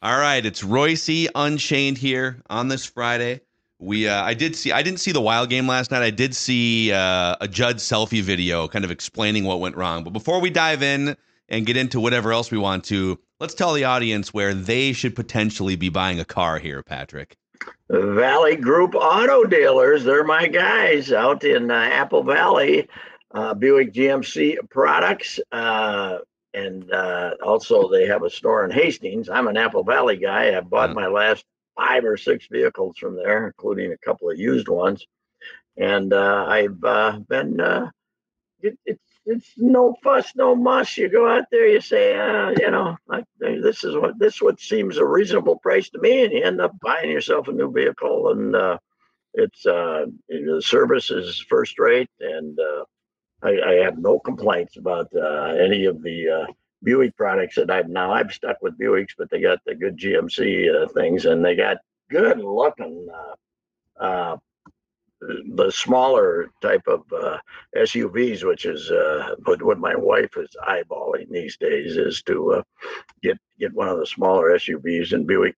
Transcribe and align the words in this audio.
All 0.00 0.16
right, 0.16 0.46
it's 0.46 0.62
Reusse 0.62 1.26
Unchained 1.34 1.98
here 1.98 2.40
on 2.48 2.68
this 2.68 2.86
Friday. 2.86 3.40
We 3.80 4.06
uh, 4.06 4.22
I 4.22 4.32
did 4.32 4.54
see 4.54 4.70
I 4.70 4.80
didn't 4.80 5.00
see 5.00 5.10
the 5.10 5.20
wild 5.20 5.50
game 5.50 5.66
last 5.66 5.90
night. 5.90 6.02
I 6.02 6.10
did 6.10 6.36
see 6.36 6.92
uh, 6.92 7.34
a 7.40 7.48
Judd 7.48 7.78
selfie 7.78 8.22
video 8.22 8.68
kind 8.68 8.84
of 8.84 8.92
explaining 8.92 9.42
what 9.42 9.58
went 9.58 9.76
wrong. 9.76 10.04
But 10.04 10.12
before 10.12 10.40
we 10.40 10.50
dive 10.50 10.84
in 10.84 11.16
and 11.48 11.66
get 11.66 11.76
into 11.76 11.98
whatever 11.98 12.32
else 12.32 12.52
we 12.52 12.58
want 12.58 12.84
to, 12.84 13.18
let's 13.40 13.54
tell 13.54 13.72
the 13.72 13.82
audience 13.82 14.32
where 14.32 14.54
they 14.54 14.92
should 14.92 15.16
potentially 15.16 15.74
be 15.74 15.88
buying 15.88 16.20
a 16.20 16.24
car 16.24 16.60
here, 16.60 16.80
Patrick. 16.84 17.36
Valley 17.90 18.54
Group 18.54 18.94
Auto 18.94 19.42
Dealers, 19.46 20.04
they're 20.04 20.22
my 20.22 20.46
guys 20.46 21.10
out 21.10 21.42
in 21.42 21.72
uh, 21.72 21.74
Apple 21.74 22.22
Valley. 22.22 22.88
Uh, 23.32 23.52
Buick 23.52 23.92
GMC 23.92 24.56
products, 24.70 25.40
uh, 25.50 26.18
and 26.54 26.90
uh, 26.92 27.32
also 27.44 27.88
they 27.88 28.06
have 28.06 28.22
a 28.24 28.30
store 28.30 28.64
in 28.64 28.70
Hastings. 28.70 29.28
I'm 29.28 29.48
an 29.48 29.56
Apple 29.56 29.84
Valley 29.84 30.16
guy. 30.16 30.56
I 30.56 30.60
bought 30.60 30.90
Mm. 30.90 30.94
my 30.94 31.06
last 31.06 31.44
five 31.76 32.04
or 32.04 32.16
six 32.16 32.46
vehicles 32.50 32.98
from 32.98 33.16
there, 33.16 33.46
including 33.46 33.92
a 33.92 33.98
couple 33.98 34.30
of 34.30 34.38
used 34.38 34.68
ones. 34.68 35.06
And 35.76 36.12
uh, 36.12 36.44
I've 36.48 36.82
uh, 36.82 37.18
been, 37.28 37.60
uh, 37.60 37.90
it, 38.60 38.78
it's 38.84 39.02
it's 39.26 39.52
no 39.58 39.94
fuss, 40.02 40.32
no 40.34 40.56
muss. 40.56 40.96
You 40.96 41.08
go 41.10 41.28
out 41.28 41.44
there, 41.52 41.68
you 41.68 41.80
say, 41.82 42.16
uh, 42.16 42.50
you 42.58 42.70
know, 42.70 42.96
like, 43.06 43.24
this 43.38 43.84
is 43.84 43.94
what 43.94 44.18
this 44.18 44.40
what 44.40 44.58
seems 44.58 44.96
a 44.96 45.04
reasonable 45.06 45.56
price 45.58 45.90
to 45.90 45.98
me, 46.00 46.24
and 46.24 46.32
you 46.32 46.42
end 46.42 46.60
up 46.62 46.72
buying 46.80 47.10
yourself 47.10 47.46
a 47.48 47.52
new 47.52 47.70
vehicle, 47.70 48.30
and 48.30 48.56
uh, 48.56 48.78
it's 49.34 49.66
uh, 49.66 50.06
the 50.28 50.62
service 50.64 51.10
is 51.10 51.44
first 51.48 51.78
rate, 51.78 52.08
and 52.20 52.58
uh, 52.58 52.84
I, 53.42 53.60
I 53.60 53.72
have 53.84 53.98
no 53.98 54.18
complaints 54.18 54.76
about 54.76 55.08
uh, 55.14 55.54
any 55.58 55.84
of 55.84 56.02
the 56.02 56.28
uh, 56.28 56.52
Buick 56.82 57.16
products 57.16 57.56
that 57.56 57.70
I've 57.70 57.88
now. 57.88 58.12
I've 58.12 58.32
stuck 58.32 58.62
with 58.62 58.78
Buicks, 58.78 59.14
but 59.16 59.30
they 59.30 59.40
got 59.40 59.58
the 59.64 59.74
good 59.74 59.96
GMC 59.96 60.84
uh, 60.84 60.88
things, 60.88 61.26
and 61.26 61.44
they 61.44 61.56
got 61.56 61.78
good 62.10 62.38
looking. 62.38 63.08
Uh, 63.12 64.02
uh, 64.02 64.36
the 65.20 65.70
smaller 65.70 66.50
type 66.62 66.86
of 66.86 67.02
uh, 67.12 67.38
SUVs, 67.76 68.44
which 68.44 68.64
is 68.64 68.90
uh, 68.90 69.34
what, 69.44 69.62
what 69.62 69.78
my 69.78 69.96
wife 69.96 70.36
is 70.36 70.50
eyeballing 70.68 71.28
these 71.30 71.56
days, 71.56 71.96
is 71.96 72.22
to 72.22 72.52
uh, 72.54 72.62
get 73.22 73.38
get 73.58 73.74
one 73.74 73.88
of 73.88 73.98
the 73.98 74.06
smaller 74.06 74.50
SUVs. 74.50 75.12
And 75.12 75.26
Buick 75.26 75.56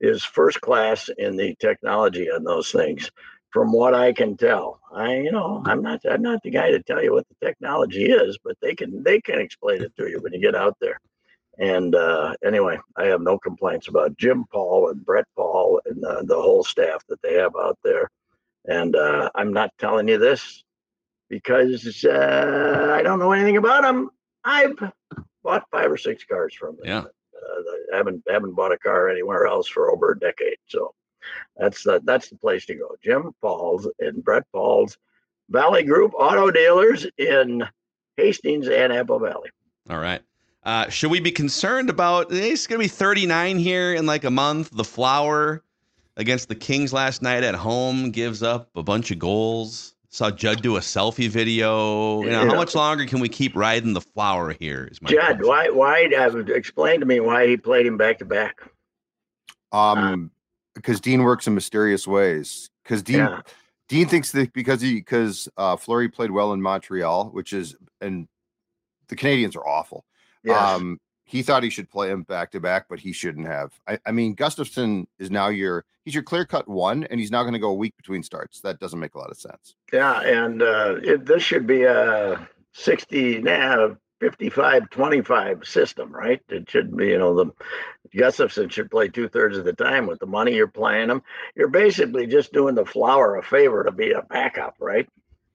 is 0.00 0.24
first 0.24 0.60
class 0.60 1.10
in 1.18 1.36
the 1.36 1.54
technology 1.56 2.30
on 2.30 2.44
those 2.44 2.70
things, 2.70 3.10
from 3.50 3.72
what 3.72 3.94
I 3.94 4.12
can 4.12 4.36
tell. 4.36 4.80
I, 4.94 5.16
you 5.16 5.32
know, 5.32 5.62
I'm 5.66 5.82
not 5.82 6.00
I'm 6.08 6.22
not 6.22 6.42
the 6.42 6.50
guy 6.50 6.70
to 6.70 6.82
tell 6.82 7.02
you 7.02 7.12
what 7.12 7.26
the 7.28 7.46
technology 7.46 8.06
is, 8.06 8.38
but 8.44 8.56
they 8.60 8.74
can 8.74 9.02
they 9.02 9.20
can 9.20 9.40
explain 9.40 9.82
it 9.82 9.92
to 9.96 10.08
you 10.08 10.20
when 10.20 10.32
you 10.32 10.40
get 10.40 10.54
out 10.54 10.76
there. 10.80 11.00
And 11.58 11.94
uh, 11.94 12.34
anyway, 12.44 12.78
I 12.96 13.06
have 13.06 13.20
no 13.20 13.38
complaints 13.38 13.88
about 13.88 14.16
Jim 14.16 14.44
Paul 14.52 14.90
and 14.90 15.04
Brett 15.04 15.26
Paul 15.34 15.80
and 15.86 16.04
uh, 16.04 16.22
the 16.22 16.36
whole 16.40 16.62
staff 16.62 17.02
that 17.08 17.20
they 17.22 17.34
have 17.34 17.52
out 17.58 17.78
there. 17.82 18.08
And 18.66 18.94
uh, 18.94 19.30
I'm 19.34 19.52
not 19.52 19.72
telling 19.78 20.06
you 20.08 20.18
this 20.18 20.62
because 21.28 22.04
uh, 22.04 22.92
I 22.94 23.02
don't 23.02 23.18
know 23.18 23.32
anything 23.32 23.56
about 23.56 23.82
them. 23.82 24.10
I've 24.44 24.78
bought 25.42 25.64
five 25.72 25.90
or 25.90 25.96
six 25.96 26.24
cars 26.24 26.54
from 26.54 26.76
them. 26.76 26.86
Yeah. 26.86 26.98
Uh, 26.98 27.94
I 27.94 27.96
haven't 27.96 28.22
haven't 28.28 28.54
bought 28.54 28.72
a 28.72 28.78
car 28.78 29.08
anywhere 29.08 29.46
else 29.46 29.66
for 29.68 29.90
over 29.90 30.12
a 30.12 30.18
decade. 30.18 30.58
So 30.68 30.94
that's 31.56 31.82
the 31.82 32.00
that's 32.04 32.28
the 32.28 32.36
place 32.36 32.66
to 32.66 32.74
go. 32.74 32.96
Jim 33.02 33.32
Falls 33.40 33.88
and 34.00 34.22
Brett 34.24 34.44
Falls 34.52 34.96
Valley 35.50 35.82
Group 35.82 36.12
Auto 36.14 36.50
Dealers 36.50 37.06
in 37.18 37.64
Hastings 38.16 38.68
and 38.68 38.92
Apple 38.92 39.18
Valley. 39.18 39.50
All 39.90 39.98
right. 39.98 40.20
Uh, 40.64 40.88
should 40.88 41.10
we 41.10 41.20
be 41.20 41.30
concerned 41.30 41.88
about 41.88 42.26
it's 42.30 42.66
going 42.66 42.78
to 42.78 42.84
be 42.84 42.88
39 42.88 43.58
here 43.58 43.94
in 43.94 44.04
like 44.06 44.24
a 44.24 44.30
month? 44.30 44.70
The 44.72 44.84
Flower 44.84 45.62
against 46.16 46.48
the 46.48 46.54
Kings 46.54 46.92
last 46.92 47.22
night 47.22 47.44
at 47.44 47.54
home 47.54 48.10
gives 48.10 48.42
up 48.42 48.68
a 48.74 48.82
bunch 48.82 49.10
of 49.10 49.18
goals. 49.18 49.94
Saw 50.10 50.30
Judd 50.30 50.62
do 50.62 50.76
a 50.76 50.80
selfie 50.80 51.28
video. 51.28 52.22
You 52.22 52.30
know, 52.30 52.42
Yeah. 52.42 52.48
how 52.48 52.56
much 52.56 52.74
longer 52.74 53.06
can 53.06 53.20
we 53.20 53.28
keep 53.28 53.54
riding 53.54 53.92
the 53.94 54.00
Flower 54.00 54.52
here? 54.52 54.88
Is 54.90 55.00
my 55.00 55.10
Judd, 55.10 55.20
question. 55.38 55.46
why 55.46 55.68
why 55.70 56.04
uh, 56.18 56.36
explain 56.52 57.00
to 57.00 57.06
me 57.06 57.20
why 57.20 57.46
he 57.46 57.56
played 57.56 57.86
him 57.86 57.96
back 57.96 58.18
to 58.18 58.24
back? 58.24 58.60
Um, 59.72 60.30
because 60.78 61.00
Dean 61.00 61.22
works 61.22 61.46
in 61.46 61.54
mysterious 61.54 62.06
ways. 62.06 62.70
Because 62.82 63.02
Dean 63.02 63.18
Yeah. 63.18 63.40
Dean 63.88 64.06
thinks 64.06 64.32
that 64.32 64.52
because 64.52 64.80
he 64.80 64.94
because 64.96 65.48
uh 65.56 65.76
Fleury 65.76 66.08
played 66.08 66.30
well 66.30 66.52
in 66.52 66.60
Montreal, 66.62 67.30
which 67.30 67.52
is 67.52 67.76
and 68.00 68.28
the 69.08 69.16
Canadiens 69.16 69.56
are 69.56 69.66
awful. 69.66 70.04
Yes. 70.44 70.60
Um, 70.60 71.00
he 71.24 71.42
thought 71.42 71.62
he 71.62 71.68
should 71.68 71.90
play 71.90 72.10
him 72.10 72.22
back 72.22 72.50
to 72.52 72.60
back, 72.60 72.86
but 72.88 72.98
he 72.98 73.12
shouldn't 73.12 73.46
have. 73.46 73.72
I, 73.86 73.98
I 74.06 74.12
mean, 74.12 74.34
Gustavsson 74.34 75.06
is 75.18 75.30
now 75.30 75.48
your 75.48 75.84
he's 76.04 76.14
your 76.14 76.22
clear 76.22 76.46
cut 76.46 76.66
one, 76.66 77.04
and 77.04 77.20
he's 77.20 77.30
now 77.30 77.42
going 77.42 77.52
to 77.52 77.58
go 77.58 77.68
a 77.68 77.74
week 77.74 77.94
between 77.98 78.22
starts. 78.22 78.60
That 78.62 78.80
doesn't 78.80 78.98
make 78.98 79.14
a 79.14 79.18
lot 79.18 79.30
of 79.30 79.38
sense. 79.38 79.74
Yeah, 79.92 80.20
and 80.22 80.62
uh, 80.62 80.96
it, 81.02 81.26
this 81.26 81.42
should 81.42 81.66
be 81.66 81.82
a 81.82 82.48
60, 82.72 83.40
nah, 83.42 83.90
55, 84.20 84.90
25 84.90 85.66
system, 85.66 86.12
right? 86.12 86.40
It 86.48 86.68
should 86.70 86.96
be, 86.96 87.08
you 87.08 87.18
know, 87.18 87.34
the 87.34 87.52
Gustavsson 88.14 88.70
should 88.70 88.90
play 88.90 89.08
two 89.08 89.28
thirds 89.28 89.58
of 89.58 89.64
the 89.64 89.72
time 89.72 90.06
with 90.06 90.18
the 90.18 90.26
money 90.26 90.54
you're 90.54 90.66
playing 90.68 91.10
him. 91.10 91.22
You're 91.54 91.68
basically 91.68 92.26
just 92.26 92.52
doing 92.52 92.74
the 92.74 92.84
flower 92.86 93.36
a 93.36 93.42
favor 93.42 93.84
to 93.84 93.92
be 93.92 94.12
a 94.12 94.22
backup, 94.22 94.74
right? 94.80 95.08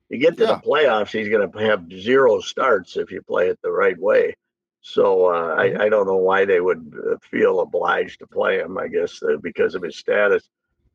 You 0.10 0.20
get 0.20 0.38
to 0.38 0.44
Yeah. 0.44 0.56
the 0.56 0.62
playoffs, 0.62 1.12
he's 1.12 1.30
going 1.30 1.50
to 1.52 1.60
have 1.60 1.92
zero 1.92 2.40
starts 2.40 2.98
if 2.98 3.12
you 3.12 3.22
play 3.22 3.50
it 3.50 3.60
the 3.64 3.72
right 3.72 3.98
way. 4.00 4.36
So 4.82 5.28
uh, 5.28 5.56
I, 5.58 5.86
I 5.86 5.90
don't 5.90 6.08
know 6.08 6.18
why 6.18 6.46
they 6.46 6.60
would 6.62 6.94
feel 7.24 7.62
obliged 7.62 8.20
to 8.20 8.28
play 8.28 8.60
him. 8.60 8.78
I 8.78 8.88
guess 8.88 9.22
uh, 9.24 9.38
because 9.42 9.76
of 9.76 9.82
his 9.84 9.98
status. 9.98 10.48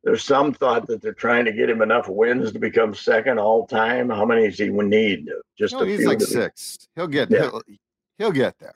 There's 0.03 0.23
some 0.23 0.53
thought 0.53 0.87
that 0.87 1.01
they're 1.01 1.13
trying 1.13 1.45
to 1.45 1.51
get 1.51 1.69
him 1.69 1.81
enough 1.81 2.07
wins 2.07 2.51
to 2.53 2.59
become 2.59 2.95
second 2.95 3.37
all 3.39 3.67
time. 3.67 4.09
How 4.09 4.25
many 4.25 4.47
does 4.49 4.57
he 4.57 4.69
need? 4.69 5.27
Just 5.57 5.73
No, 5.73 5.81
a 5.81 5.85
he's 5.85 5.99
few. 5.99 6.07
like 6.07 6.21
six. 6.21 6.87
He'll 6.95 7.07
get 7.07 7.29
Yeah. 7.29 7.41
he'll, 7.49 7.61
he'll 8.17 8.31
get 8.31 8.57
there. 8.59 8.75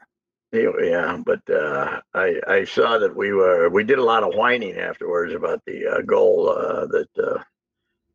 Yeah, 0.52 1.18
but 1.26 1.42
uh, 1.50 2.00
I 2.14 2.40
I 2.48 2.64
saw 2.66 3.00
that 3.00 3.16
we 3.16 3.32
were 3.34 3.70
we 3.70 3.84
did 3.84 3.98
a 3.98 4.04
lot 4.04 4.22
of 4.24 4.36
whining 4.36 4.78
afterwards 4.78 5.34
about 5.34 5.62
the 5.66 5.88
uh, 5.88 6.02
goal 6.02 6.50
uh, 6.50 6.86
that 6.88 7.08
uh, 7.18 7.40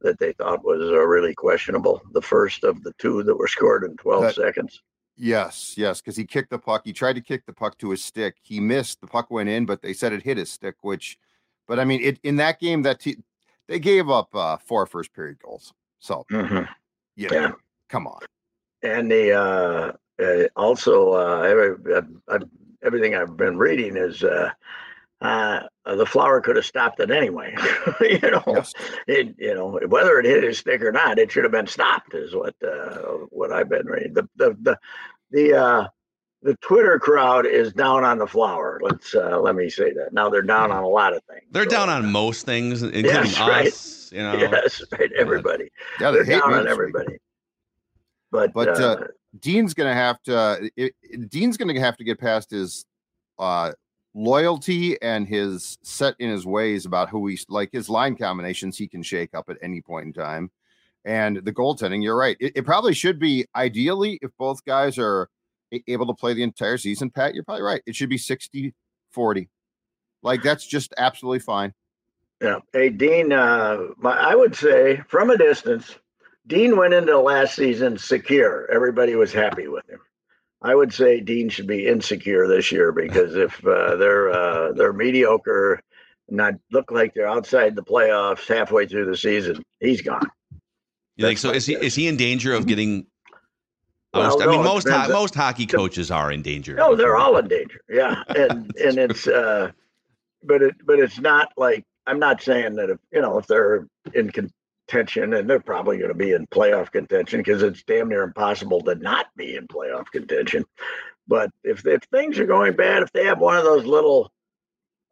that 0.02 0.20
they 0.20 0.32
thought 0.34 0.62
was 0.64 0.80
uh, 0.82 1.04
really 1.04 1.34
questionable. 1.34 2.00
The 2.12 2.22
first 2.22 2.62
of 2.62 2.80
the 2.84 2.92
two 2.98 3.24
that 3.24 3.34
were 3.34 3.48
scored 3.48 3.82
in 3.84 3.96
12 3.96 4.22
That- 4.22 4.34
seconds. 4.36 4.80
Yes, 5.20 5.74
yes, 5.76 6.00
because 6.00 6.16
he 6.16 6.24
kicked 6.24 6.50
the 6.50 6.60
puck. 6.60 6.82
He 6.84 6.92
tried 6.92 7.14
to 7.14 7.20
kick 7.20 7.44
the 7.44 7.52
puck 7.52 7.76
to 7.78 7.90
his 7.90 8.04
stick. 8.04 8.36
He 8.40 8.60
missed. 8.60 9.00
The 9.00 9.08
puck 9.08 9.32
went 9.32 9.48
in, 9.48 9.66
but 9.66 9.82
they 9.82 9.92
said 9.92 10.12
it 10.12 10.22
hit 10.22 10.36
his 10.36 10.48
stick. 10.48 10.76
Which, 10.82 11.18
but 11.68 11.78
I 11.78 11.84
mean, 11.84 12.00
it 12.02 12.18
in 12.24 12.36
that 12.36 12.58
game 12.58 12.82
that 12.82 12.98
te- 13.00 13.22
they 13.68 13.78
gave 13.78 14.10
up 14.10 14.34
uh, 14.34 14.56
four 14.56 14.86
first 14.86 15.12
period 15.12 15.38
goals. 15.40 15.72
So 16.00 16.24
Mhm. 16.30 16.66
you 17.14 17.28
know, 17.28 17.36
Yeah. 17.36 17.52
come 17.88 18.06
on. 18.08 18.20
And 18.82 19.10
the 19.10 19.32
uh, 19.32 19.92
uh, 20.22 20.48
also 20.56 21.12
uh, 21.12 21.42
every, 21.42 21.94
uh, 21.94 22.02
uh, 22.28 22.38
everything 22.82 23.14
I've 23.14 23.36
been 23.36 23.58
reading 23.58 23.96
is 23.96 24.22
uh, 24.22 24.50
uh, 25.20 25.60
the 25.84 26.06
flower 26.06 26.40
could 26.40 26.54
have 26.56 26.64
stopped 26.64 27.00
it 27.00 27.10
anyway. 27.10 27.54
you 28.00 28.20
know, 28.20 28.42
Yes. 28.46 28.72
it 29.06 29.34
you 29.38 29.54
know 29.54 29.78
whether 29.88 30.18
it 30.20 30.26
hit 30.26 30.44
his 30.44 30.58
stick 30.58 30.80
or 30.82 30.92
not, 30.92 31.18
it 31.18 31.30
should 31.30 31.44
have 31.44 31.52
been 31.52 31.66
stopped. 31.66 32.14
Is 32.14 32.34
what 32.34 32.54
uh, 32.62 32.98
what 33.30 33.52
I've 33.52 33.68
been 33.68 33.86
reading. 33.86 34.14
The 34.14 34.28
the 34.36 34.56
the 34.62 34.78
the 35.30 35.56
uh, 35.56 35.88
the 36.42 36.54
Twitter 36.56 36.98
crowd 36.98 37.46
is 37.46 37.72
down 37.72 38.04
on 38.04 38.18
the 38.18 38.26
flower. 38.26 38.80
Let's 38.82 39.14
uh, 39.14 39.40
let 39.40 39.54
me 39.56 39.68
say 39.68 39.92
that. 39.92 40.12
Now 40.12 40.28
they're 40.28 40.42
down 40.42 40.70
on 40.70 40.82
a 40.84 40.88
lot 40.88 41.12
of 41.12 41.22
things. 41.24 41.42
They're 41.50 41.64
So, 41.64 41.70
down 41.70 41.88
on 41.90 42.10
most 42.12 42.46
things, 42.46 42.82
including 42.82 43.06
Yes, 43.06 43.40
right. 43.40 43.66
us. 43.66 44.12
You 44.12 44.18
know, 44.18 44.34
Yes, 44.36 44.82
right. 44.92 45.10
Everybody. 45.18 45.68
Yeah, 46.00 46.12
they 46.12 46.22
They're 46.22 46.38
down 46.40 46.52
on 46.54 46.64
this 46.64 46.64
week. 46.64 46.70
everybody. 46.70 47.16
But, 48.30 48.52
But, 48.52 48.68
uh, 48.80 48.84
uh, 49.00 49.04
Dean's 49.40 49.74
gonna 49.74 49.94
have 49.94 50.22
to. 50.24 50.70
It, 50.76 50.94
it- 51.02 51.30
Dean's 51.30 51.56
gonna 51.56 51.78
have 51.80 51.96
to 51.96 52.04
get 52.04 52.18
past 52.20 52.50
his 52.50 52.84
uh, 53.38 53.72
loyalty 54.14 55.00
and 55.02 55.26
his 55.26 55.78
set 55.82 56.14
in 56.18 56.30
his 56.30 56.46
ways 56.46 56.86
about 56.86 57.08
who 57.08 57.26
he's 57.26 57.44
like 57.48 57.70
his 57.72 57.88
line 57.88 58.16
combinations. 58.16 58.76
He 58.78 58.86
can 58.88 59.02
shake 59.02 59.34
up 59.34 59.48
at 59.50 59.56
any 59.62 59.80
point 59.80 60.06
in 60.06 60.12
time, 60.12 60.50
and 61.04 61.38
the 61.38 61.52
goaltending. 61.52 62.02
You're 62.02 62.16
right. 62.16 62.36
It, 62.40 62.52
it 62.56 62.64
probably 62.64 62.94
should 62.94 63.18
be 63.18 63.46
ideally 63.56 64.18
if 64.22 64.30
both 64.38 64.64
guys 64.64 64.98
are 64.98 65.22
a- 65.22 65.28
able 65.86 66.06
to 66.06 66.14
play 66.14 66.34
the 66.34 66.42
entire 66.42 66.78
season. 66.78 67.10
Pat, 67.10 67.34
you're 67.34 67.44
probably 67.44 67.62
right. 67.62 67.82
It 67.86 67.96
should 67.96 68.08
be 68.08 68.18
60 68.18 68.74
40. 69.10 69.48
Like 70.22 70.42
that's 70.42 70.66
just 70.66 70.94
absolutely 70.98 71.40
fine. 71.40 71.74
Yeah. 72.42 72.58
Hey, 72.72 72.90
Dean, 72.90 73.32
uh, 73.32 73.78
my, 73.96 74.12
I 74.12 74.34
would 74.34 74.54
say 74.54 75.02
from 75.08 75.30
a 75.30 75.36
distance, 75.36 75.96
Dean 76.46 76.76
went 76.76 76.94
into 76.94 77.18
last 77.18 77.56
season 77.56 77.98
secure. 77.98 78.68
Everybody 78.70 79.14
was 79.16 79.32
happy 79.32 79.68
with 79.68 79.88
him. 79.88 80.00
I 80.62 80.74
would 80.74 80.92
say 80.92 81.20
Dean 81.20 81.48
should 81.48 81.66
be 81.66 81.86
insecure 81.86 82.48
this 82.48 82.72
year 82.72 82.90
because 82.90 83.36
if 83.36 83.64
uh, 83.64 83.96
they're 83.96 84.30
uh, 84.30 84.72
they're 84.72 84.92
mediocre, 84.92 85.80
and 86.28 86.36
not 86.36 86.54
look 86.72 86.90
like 86.90 87.14
they're 87.14 87.28
outside 87.28 87.76
the 87.76 87.82
playoffs 87.82 88.46
halfway 88.48 88.86
through 88.86 89.06
the 89.06 89.16
season, 89.16 89.62
he's 89.78 90.02
gone. 90.02 90.28
you 91.16 91.26
think 91.26 91.38
so? 91.38 91.50
my 91.50 91.54
Is 91.54 91.66
he 91.66 91.74
is 91.74 91.94
he 91.94 92.08
in 92.08 92.16
danger 92.16 92.54
of 92.54 92.66
getting? 92.66 93.06
Well, 94.14 94.26
ousted? 94.26 94.48
I 94.48 94.50
mean, 94.50 94.62
most 94.62 94.88
ho- 94.88 95.08
most 95.08 95.34
hockey 95.34 95.66
coaches 95.66 96.10
are 96.10 96.32
in 96.32 96.42
danger. 96.42 96.74
No, 96.74 96.94
they're 96.96 97.16
all 97.16 97.36
in 97.36 97.48
danger. 97.48 97.80
Yeah, 97.88 98.22
and 98.28 98.74
and 98.82 98.98
it's 98.98 99.26
uh, 99.26 99.72
but 100.42 100.62
it 100.62 100.74
but 100.84 100.98
it's 100.98 101.18
not 101.18 101.52
like 101.56 101.84
I'm 102.06 102.18
not 102.18 102.42
saying 102.42 102.76
that 102.76 102.90
if 102.90 102.98
you 103.12 103.20
know 103.20 103.38
if 103.38 103.46
they're 103.46 103.86
in 104.14 104.30
contention 104.30 105.34
and 105.34 105.48
they're 105.48 105.60
probably 105.60 105.98
going 105.98 106.08
to 106.08 106.14
be 106.14 106.32
in 106.32 106.46
playoff 106.46 106.90
contention 106.90 107.40
because 107.40 107.62
it's 107.62 107.82
damn 107.82 108.08
near 108.08 108.22
impossible 108.22 108.80
to 108.82 108.94
not 108.94 109.26
be 109.36 109.56
in 109.56 109.66
playoff 109.68 110.06
contention. 110.12 110.64
But 111.26 111.50
if 111.62 111.86
if 111.86 112.02
things 112.04 112.38
are 112.38 112.46
going 112.46 112.74
bad, 112.74 113.02
if 113.02 113.12
they 113.12 113.26
have 113.26 113.38
one 113.38 113.58
of 113.58 113.64
those 113.64 113.84
little 113.84 114.32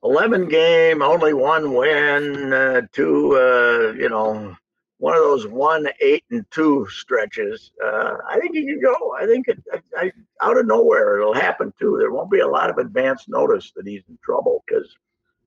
11 0.03 0.49
game, 0.49 1.03
only 1.03 1.35
one 1.35 1.75
win, 1.75 2.53
uh, 2.53 2.83
two, 2.93 3.37
uh, 3.37 3.93
you 3.93 4.09
know, 4.09 4.57
one 4.99 5.15
of 5.15 5.23
those 5.23 5.47
one, 5.47 5.89
eight, 6.01 6.25
and 6.31 6.45
two 6.51 6.87
stretches, 6.91 7.71
uh, 7.85 8.15
I 8.29 8.39
think 8.41 8.55
he 8.55 8.65
can 8.65 8.81
go. 8.81 9.15
I 9.19 9.27
think 9.27 9.49
it, 9.49 9.63
I, 9.73 9.81
I, 9.97 10.13
out 10.41 10.57
of 10.57 10.67
nowhere 10.67 11.19
it'll 11.19 11.35
happen 11.35 11.73
too. 11.79 11.97
There 11.99 12.13
won't 12.13 12.31
be 12.31 12.41
a 12.41 12.49
lot 12.49 12.71
of 12.71 12.79
advance 12.79 13.29
notice 13.29 13.73
that 13.77 13.87
he's 13.87 14.03
in 14.09 14.19
trouble 14.25 14.65
because 14.67 14.97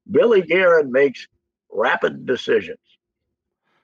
Billy 0.09 0.41
Guerin 0.41 0.91
makes 0.91 1.27
rapid 1.71 2.25
decisions. 2.25 2.79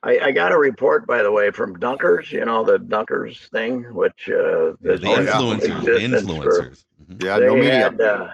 I, 0.04 0.20
I, 0.20 0.32
got 0.32 0.52
a 0.52 0.58
report, 0.58 1.08
by 1.08 1.24
the 1.24 1.32
way, 1.32 1.50
from 1.50 1.80
Dunkers. 1.80 2.32
You 2.32 2.46
know 2.46 2.64
the 2.64 2.78
Dunkers 2.78 3.50
thing, 3.50 3.92
which 3.92 4.30
uh, 4.30 4.78
the 4.82 5.00
influencers, 5.02 6.00
influencers. 6.00 6.44
For, 6.44 6.72
mm-hmm. 7.12 7.26
yeah, 7.26 7.38
no 7.38 7.56
media. 7.56 7.74
Had, 7.80 8.02
uh, 8.02 8.30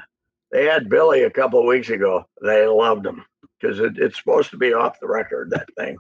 they 0.52 0.66
had 0.66 0.90
Billy 0.90 1.24
a 1.24 1.32
couple 1.32 1.62
of 1.62 1.66
weeks 1.66 1.90
ago. 1.90 2.26
They 2.42 2.68
loved 2.68 3.06
him 3.06 3.24
because 3.60 3.80
it, 3.80 3.94
it's 3.98 4.18
supposed 4.18 4.52
to 4.52 4.58
be 4.58 4.74
off 4.74 5.00
the 5.00 5.08
record. 5.08 5.52
That 5.52 5.70
thing. 5.78 5.98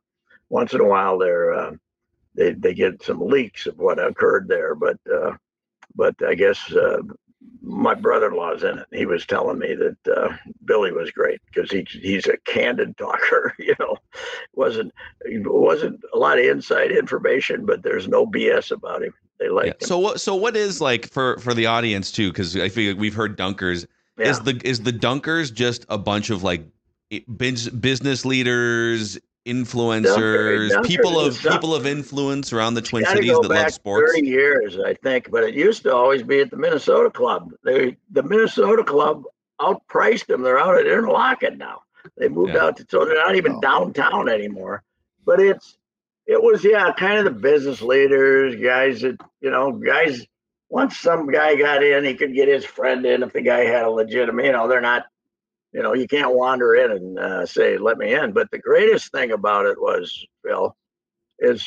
Once 0.51 0.73
in 0.73 0.81
a 0.81 0.85
while, 0.85 1.17
they're 1.17 1.53
uh, 1.53 1.71
they 2.35 2.51
they 2.51 2.73
get 2.73 3.03
some 3.03 3.25
leaks 3.25 3.65
of 3.65 3.77
what 3.77 3.99
occurred 3.99 4.47
there, 4.47 4.75
but 4.75 4.97
uh, 5.11 5.31
but 5.95 6.15
I 6.23 6.35
guess 6.35 6.71
uh, 6.73 6.99
my 7.61 7.93
brother-in-law's 7.93 8.63
in 8.63 8.79
it. 8.79 8.87
He 8.91 9.05
was 9.05 9.25
telling 9.25 9.59
me 9.59 9.75
that 9.75 9.97
uh, 10.15 10.35
Billy 10.65 10.91
was 10.91 11.11
great 11.11 11.39
because 11.47 11.71
he 11.71 11.87
he's 11.89 12.27
a 12.27 12.37
candid 12.45 12.97
talker. 12.97 13.55
You 13.59 13.75
know, 13.79 13.97
wasn't 14.53 14.93
wasn't 15.25 16.01
a 16.13 16.17
lot 16.17 16.37
of 16.37 16.45
inside 16.45 16.91
information, 16.91 17.65
but 17.65 17.83
there's 17.83 18.07
no 18.07 18.27
BS 18.27 18.71
about 18.71 19.03
him. 19.03 19.13
They 19.39 19.49
like 19.49 19.67
yeah. 19.67 19.87
So 19.87 19.97
what? 19.97 20.19
So 20.19 20.35
what 20.35 20.57
is 20.57 20.81
like 20.81 21.07
for 21.09 21.37
for 21.39 21.53
the 21.53 21.65
audience 21.67 22.11
too? 22.11 22.29
Because 22.29 22.57
I 22.57 22.69
feel 22.69 22.95
we've 22.95 23.15
heard 23.15 23.37
dunkers 23.37 23.87
yeah. 24.17 24.29
Is 24.29 24.39
the 24.41 24.61
is 24.63 24.81
the 24.81 24.93
Dunkers 24.93 25.53
just 25.53 25.85
a 25.89 25.97
bunch 25.97 26.29
of 26.29 26.43
like 26.43 26.63
business 27.37 28.25
leaders, 28.25 29.17
influencers, 29.45 30.69
Dunker, 30.69 30.87
people 30.87 31.19
of 31.19 31.39
people 31.41 31.73
of 31.73 31.85
influence 31.85 32.53
around 32.53 32.75
the 32.75 32.81
Twin 32.81 33.05
Cities 33.05 33.31
that 33.31 33.49
love 33.49 33.71
sports? 33.71 34.11
Thirty 34.13 34.27
years, 34.27 34.77
I 34.79 34.93
think, 34.95 35.31
but 35.31 35.43
it 35.43 35.53
used 35.53 35.83
to 35.83 35.95
always 35.95 36.23
be 36.23 36.39
at 36.41 36.51
the 36.51 36.57
Minnesota 36.57 37.09
Club. 37.09 37.51
They 37.63 37.97
the 38.11 38.23
Minnesota 38.23 38.83
Club 38.83 39.23
outpriced 39.59 40.27
them. 40.27 40.41
They're 40.41 40.59
out 40.59 40.77
at 40.77 40.85
Interlachen 40.85 41.57
now. 41.57 41.81
They 42.17 42.29
moved 42.29 42.53
yeah. 42.53 42.65
out 42.65 42.77
to 42.77 42.85
so 42.89 43.05
they're 43.05 43.15
not 43.15 43.35
even 43.35 43.53
oh. 43.53 43.61
downtown 43.61 44.29
anymore. 44.29 44.83
But 45.25 45.39
it's 45.39 45.77
it 46.25 46.41
was 46.41 46.63
yeah, 46.63 46.91
kind 46.93 47.17
of 47.17 47.25
the 47.25 47.39
business 47.39 47.81
leaders, 47.81 48.55
guys 48.55 49.01
that 49.01 49.19
you 49.41 49.51
know, 49.51 49.71
guys 49.71 50.25
once 50.71 50.97
some 50.97 51.29
guy 51.29 51.55
got 51.55 51.83
in, 51.83 52.05
he 52.05 52.15
could 52.15 52.33
get 52.33 52.47
his 52.47 52.63
friend 52.63 53.05
in 53.05 53.23
if 53.23 53.33
the 53.33 53.41
guy 53.41 53.65
had 53.65 53.83
a 53.83 53.89
legitimate, 53.89 54.45
you 54.45 54.51
know, 54.53 54.69
they're 54.69 54.79
not, 54.79 55.05
you 55.73 55.81
know, 55.81 55.93
you 55.93 56.07
can't 56.07 56.35
wander 56.35 56.75
in 56.75 56.91
and 56.91 57.19
uh, 57.19 57.45
say, 57.45 57.77
let 57.77 57.97
me 57.97 58.13
in. 58.13 58.33
But 58.33 58.51
the 58.51 58.59
greatest 58.59 59.11
thing 59.11 59.31
about 59.31 59.65
it 59.65 59.79
was, 59.79 60.25
Phil, 60.43 60.75
is 61.39 61.65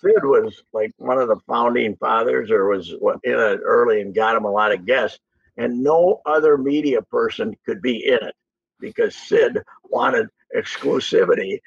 Sid 0.00 0.24
was 0.24 0.62
like 0.72 0.92
one 0.98 1.18
of 1.18 1.28
the 1.28 1.40
founding 1.46 1.96
fathers 1.96 2.50
or 2.50 2.66
was 2.66 2.90
in 2.90 2.98
it 3.24 3.60
early 3.64 4.00
and 4.00 4.14
got 4.14 4.36
him 4.36 4.44
a 4.44 4.50
lot 4.50 4.72
of 4.72 4.86
guests. 4.86 5.18
And 5.56 5.82
no 5.82 6.20
other 6.26 6.56
media 6.56 7.02
person 7.02 7.56
could 7.64 7.82
be 7.82 8.06
in 8.06 8.14
it 8.14 8.34
because 8.80 9.14
Sid 9.14 9.62
wanted 9.84 10.28
exclusivity. 10.56 11.60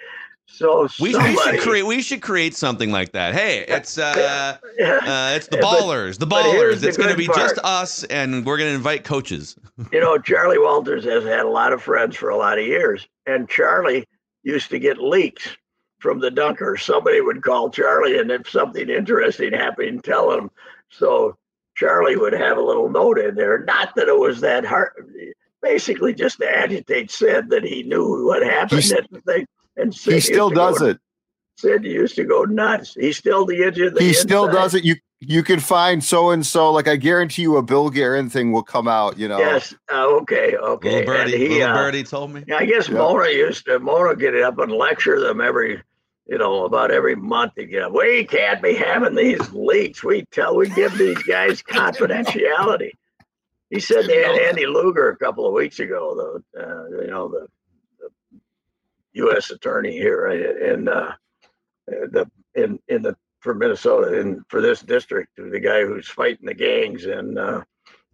So 0.48 0.88
we, 1.00 1.12
somebody, 1.12 1.36
we, 1.36 1.42
should 1.42 1.60
create 1.62 1.84
we 1.84 2.02
should 2.02 2.22
create 2.22 2.56
something 2.56 2.92
like 2.92 3.12
that. 3.12 3.34
Hey, 3.34 3.66
it's 3.68 3.98
uh, 3.98 4.58
yeah. 4.78 5.00
uh 5.04 5.36
it's 5.36 5.48
the 5.48 5.58
ballers, 5.58 6.18
the 6.18 6.28
ballers. 6.28 6.84
It's 6.84 6.98
going 6.98 7.10
to 7.10 7.18
be 7.18 7.26
part. 7.26 7.40
just 7.40 7.60
us, 7.64 8.04
and 8.06 8.46
we're 8.46 8.58
going 8.58 8.70
to 8.70 8.76
invite 8.76 9.04
coaches. 9.04 9.58
you 9.92 10.00
know, 10.00 10.18
Charlie 10.18 10.60
Walters 10.60 11.04
has 11.06 11.24
had 11.24 11.42
a 11.42 11.50
lot 11.50 11.74
of 11.74 11.82
friends 11.82 12.16
for 12.16 12.30
a 12.30 12.38
lot 12.38 12.58
of 12.58 12.66
years, 12.66 13.08
and 13.26 13.50
Charlie 13.50 14.06
used 14.44 14.70
to 14.70 14.80
get 14.80 15.00
leaks 15.00 15.58
from 16.00 16.20
the 16.20 16.32
dunker. 16.32 16.78
Somebody 16.78 17.20
would 17.22 17.42
call 17.42 17.70
Charlie, 17.70 18.20
and 18.20 18.32
if 18.32 18.50
something 18.50 18.90
interesting 18.90 19.52
happened, 19.52 20.04
tell 20.04 20.32
him. 20.32 20.50
So 20.90 21.36
Charlie 21.76 22.16
would 22.16 22.34
have 22.34 22.58
a 22.58 22.62
little 22.62 22.90
note 22.90 23.20
in 23.20 23.36
there. 23.36 23.64
Not 23.66 23.96
that 23.96 24.08
it 24.08 24.18
was 24.18 24.40
that 24.42 24.64
hard. 24.64 24.92
Basically, 25.62 26.14
just 26.14 26.38
to 26.40 26.50
agitate 26.50 27.10
Sid 27.10 27.50
that 27.50 27.64
he 27.64 27.84
knew 27.84 28.28
what 28.28 28.44
happened. 28.44 28.84
That 28.84 29.08
the 29.12 29.22
thing 29.22 29.46
and 29.86 29.96
Sid 29.96 30.14
he 30.14 30.20
still 30.20 30.50
does 30.50 30.80
go, 30.80 30.88
it. 30.88 31.00
Sid 31.58 31.86
used 31.86 32.16
to 32.16 32.24
go 32.24 32.44
nuts. 32.44 32.96
He's 32.96 33.18
still 33.18 33.46
the 33.46 33.64
edge 33.64 33.80
of 33.80 33.94
the. 33.94 34.02
He 34.02 34.10
inside. 34.10 34.22
still 34.22 34.48
does 34.52 34.74
it. 34.74 34.84
You 34.84 34.96
you 35.20 35.44
can 35.44 35.60
find 35.60 36.04
so 36.04 36.32
and 36.32 36.46
so. 36.46 36.72
Like 36.72 36.88
I 36.88 36.96
guarantee 36.96 37.44
you, 37.44 37.58
a 37.58 37.64
Bill 37.64 37.90
Guerin 37.90 38.30
thing 38.30 38.52
will 38.52 38.64
come 38.64 38.88
out. 38.88 39.18
You 39.18 39.28
know. 39.28 39.38
Yes. 39.38 39.74
Uh, 39.92 40.06
okay. 40.22 40.56
Okay. 40.58 41.00
Little 41.00 41.06
birdie. 41.06 41.38
He, 41.38 41.50
little 41.50 41.70
uh, 41.70 41.74
birdie 41.74 42.04
told 42.04 42.34
me. 42.34 42.44
I 42.54 42.66
guess 42.66 42.90
yeah. 42.90 42.96
Mona 42.96 43.30
used 43.30 43.66
to. 43.66 43.80
Mona 43.80 44.16
get 44.16 44.36
up 44.36 44.58
and 44.60 44.72
lecture 44.72 45.20
them 45.20 45.40
every. 45.40 45.82
You 46.28 46.40
know, 46.40 46.66
about 46.66 46.90
every 46.90 47.16
month 47.16 47.56
again. 47.60 47.94
We 47.94 48.24
can't 48.24 48.60
be 48.60 48.74
having 48.74 49.14
these 49.14 49.52
leaks. 49.52 50.04
We 50.04 50.26
tell, 50.32 50.56
we 50.56 50.70
give 50.70 50.98
these 50.98 51.22
guys 51.22 51.62
confidentiality. 51.62 52.94
He 53.70 53.80
said 53.80 54.08
they 54.08 54.24
had 54.24 54.36
Andy 54.50 54.66
Luger 54.66 55.10
a 55.10 55.18
couple 55.18 55.46
of 55.46 55.54
weeks 55.54 55.78
ago, 55.78 56.42
though. 56.56 56.60
Uh, 56.60 57.02
you 57.04 57.12
know, 57.12 57.28
the 57.28 57.48
U.S. 59.16 59.52
attorney 59.52 59.94
here 59.94 60.28
in 60.28 60.88
uh, 60.88 61.14
the 61.88 62.30
in 62.56 62.80
in 62.88 63.02
the 63.02 63.16
for 63.40 63.54
Minnesota 63.54 64.20
and 64.20 64.42
for 64.50 64.60
this 64.60 64.82
district, 64.82 65.30
the 65.38 65.60
guy 65.60 65.86
who's 65.86 66.08
fighting 66.08 66.48
the 66.48 66.54
gangs 66.54 67.06
in 67.06 67.38
uh, 67.38 67.64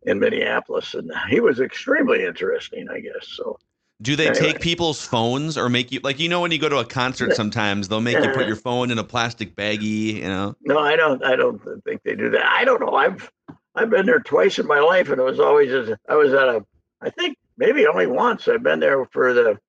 in 0.03 0.19
Minneapolis, 0.19 0.93
and 0.93 1.11
he 1.29 1.39
was 1.39 1.59
extremely 1.59 2.25
interesting, 2.25 2.87
I 2.89 2.99
guess. 2.99 3.27
So. 3.27 3.57
Do 4.01 4.15
they 4.15 4.29
anyway. 4.29 4.53
take 4.53 4.61
people's 4.61 5.05
phones 5.05 5.59
or 5.59 5.69
make 5.69 5.91
you 5.91 5.99
like 6.03 6.19
you 6.19 6.27
know 6.27 6.41
when 6.41 6.49
you 6.49 6.57
go 6.57 6.69
to 6.69 6.79
a 6.79 6.85
concert 6.85 7.35
sometimes 7.35 7.87
they'll 7.87 8.01
make 8.01 8.17
you 8.17 8.31
put 8.31 8.47
your 8.47 8.55
phone 8.55 8.89
in 8.89 8.97
a 8.97 9.03
plastic 9.03 9.55
baggie, 9.55 10.15
you 10.15 10.23
know? 10.23 10.55
No, 10.63 10.79
I 10.79 10.95
don't 10.95 11.23
I 11.23 11.35
don't 11.35 11.61
think 11.83 12.01
they 12.03 12.15
do 12.15 12.31
that. 12.31 12.43
I 12.43 12.65
don't 12.65 12.81
know. 12.81 12.95
I've 12.95 13.31
I've 13.75 13.91
been 13.91 14.07
there 14.07 14.19
twice 14.19 14.57
in 14.57 14.65
my 14.65 14.79
life 14.79 15.09
and 15.09 15.21
it 15.21 15.23
was 15.23 15.39
always 15.39 15.71
as 15.71 15.95
I 16.09 16.15
was 16.15 16.33
at 16.33 16.49
a 16.49 16.65
I 16.99 17.11
think 17.11 17.37
maybe 17.57 17.85
only 17.85 18.07
once 18.07 18.47
I've 18.47 18.63
been 18.63 18.79
there 18.79 19.05
for 19.05 19.33
the 19.33 19.59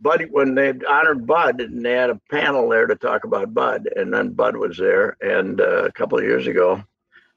Bud 0.00 0.26
when 0.30 0.54
they 0.54 0.72
honored 0.88 1.26
Bud 1.26 1.60
and 1.60 1.84
they 1.84 1.92
had 1.92 2.10
a 2.10 2.20
panel 2.30 2.68
there 2.68 2.86
to 2.86 2.96
talk 2.96 3.24
about 3.24 3.52
Bud, 3.52 3.88
and 3.96 4.12
then 4.12 4.32
Bud 4.32 4.56
was 4.56 4.78
there. 4.78 5.16
And 5.20 5.60
uh, 5.60 5.84
a 5.84 5.92
couple 5.92 6.18
of 6.18 6.24
years 6.24 6.46
ago, 6.46 6.82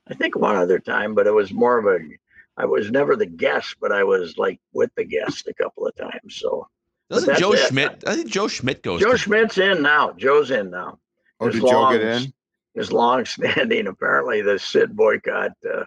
I 0.08 0.14
think 0.14 0.36
one 0.36 0.56
other 0.56 0.80
time, 0.80 1.16
but 1.16 1.28
it 1.28 1.34
was 1.34 1.52
more 1.54 1.78
of 1.78 1.86
a. 1.86 2.00
I 2.56 2.66
was 2.66 2.92
never 2.92 3.16
the 3.16 3.26
guest, 3.26 3.78
but 3.82 3.92
I 3.92 4.04
was 4.04 4.38
like 4.38 4.60
with 4.74 4.92
the 4.96 5.06
guest 5.06 5.48
a 5.48 5.54
couple 5.54 5.88
of 5.88 5.96
times. 5.96 6.36
So 6.36 6.68
doesn't 7.10 7.38
Joe 7.38 7.54
it. 7.54 7.72
Schmit? 7.72 8.08
I 8.08 8.16
think 8.16 8.30
Joe 8.30 8.46
Schmit 8.46 8.82
goes. 8.82 9.02
Joe 9.02 9.12
to- 9.12 9.18
Schmit's 9.18 9.58
in 9.58 9.82
now. 9.82 10.12
Joe's 10.14 10.52
in 10.52 10.70
now. 10.70 11.00
Oh, 11.40 11.48
his 11.48 11.56
did 11.56 11.64
long, 11.64 11.94
Joe 11.94 11.98
get 11.98 12.08
in? 12.08 12.34
His 12.76 12.92
long-standing, 12.92 13.88
apparently, 13.88 14.42
the 14.42 14.58
Sid 14.58 14.96
boycott. 14.96 15.52
Uh, 15.66 15.86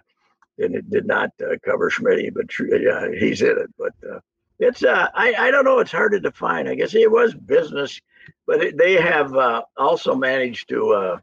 and 0.59 0.75
it 0.75 0.89
did 0.89 1.05
not 1.05 1.31
uh, 1.41 1.55
cover 1.63 1.89
Schmit, 1.89 2.33
but 2.33 2.47
yeah, 2.81 3.07
he's 3.17 3.41
in 3.41 3.57
it. 3.57 3.69
But 3.77 3.93
uh, 4.09 4.19
it's 4.59 4.83
uh, 4.83 5.07
I 5.13 5.33
I 5.37 5.51
don't 5.51 5.65
know. 5.65 5.79
It's 5.79 5.91
hard 5.91 6.13
to 6.13 6.19
define. 6.19 6.67
I 6.67 6.75
guess 6.75 6.95
it 6.95 7.11
was 7.11 7.33
business, 7.33 8.01
but 8.45 8.63
it, 8.63 8.77
they 8.77 8.93
have 8.93 9.35
uh, 9.35 9.63
also 9.77 10.15
managed 10.15 10.69
to 10.69 10.93
uh, 10.93 11.19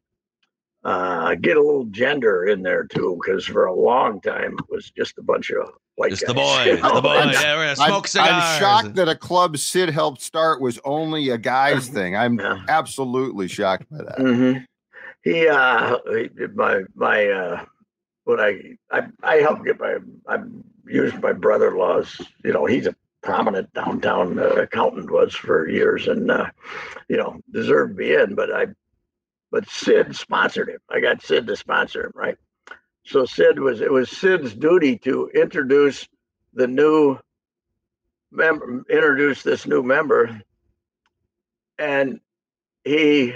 uh, 0.84 1.34
get 1.36 1.56
a 1.56 1.62
little 1.62 1.86
gender 1.86 2.44
in 2.44 2.62
there 2.62 2.84
too, 2.84 3.18
because 3.20 3.44
for 3.44 3.66
a 3.66 3.74
long 3.74 4.20
time 4.20 4.56
it 4.58 4.70
was 4.70 4.90
just 4.90 5.18
a 5.18 5.22
bunch 5.22 5.50
of 5.50 5.68
white 5.96 6.10
just 6.10 6.26
guys. 6.26 6.28
the 6.34 6.34
boys, 6.34 6.80
the 6.80 7.00
boys. 7.00 7.42
Yeah, 7.42 7.56
we're 7.56 7.64
gonna 7.64 7.76
smoke 7.76 8.04
I'm, 8.04 8.06
cigars. 8.06 8.30
I'm 8.32 8.60
shocked 8.60 8.94
that 8.96 9.08
a 9.08 9.16
club 9.16 9.56
Sid 9.56 9.90
helped 9.90 10.20
start 10.20 10.60
was 10.60 10.78
only 10.84 11.30
a 11.30 11.38
guys 11.38 11.88
thing. 11.88 12.16
I'm 12.16 12.38
yeah. 12.38 12.62
absolutely 12.68 13.48
shocked 13.48 13.90
by 13.90 13.98
that. 13.98 14.18
Mm-hmm. 14.18 14.64
He, 15.22 15.48
uh, 15.48 15.98
he, 16.10 16.46
my 16.54 16.82
my 16.94 17.28
uh, 17.28 17.64
when 18.24 18.40
I 18.40 18.76
I 18.92 19.06
I 19.22 19.36
helped 19.36 19.64
get 19.64 19.80
my 19.80 19.96
I 20.28 20.38
used 20.86 21.20
my 21.20 21.32
brother-in-law's. 21.32 22.20
You 22.44 22.52
know, 22.52 22.66
he's 22.66 22.86
a 22.86 22.94
prominent 23.24 23.72
downtown 23.72 24.38
uh, 24.38 24.50
accountant 24.50 25.10
was 25.10 25.34
for 25.34 25.68
years, 25.68 26.06
and 26.06 26.30
uh, 26.30 26.46
you 27.08 27.16
know 27.16 27.40
deserved 27.50 27.92
to 27.92 27.96
be 27.96 28.14
in. 28.14 28.34
But 28.34 28.54
I, 28.54 28.66
but 29.50 29.68
Sid 29.68 30.14
sponsored 30.14 30.68
him. 30.68 30.78
I 30.90 31.00
got 31.00 31.22
Sid 31.22 31.46
to 31.46 31.56
sponsor 31.56 32.04
him, 32.06 32.12
right? 32.14 32.36
So 33.06 33.24
Sid 33.24 33.58
was 33.58 33.80
it 33.80 33.90
was 33.90 34.10
Sid's 34.10 34.54
duty 34.54 34.98
to 34.98 35.30
introduce 35.34 36.06
the 36.52 36.66
new 36.66 37.18
member, 38.30 38.84
introduce 38.90 39.42
this 39.42 39.66
new 39.66 39.82
member, 39.82 40.40
and 41.78 42.20
he 42.84 43.34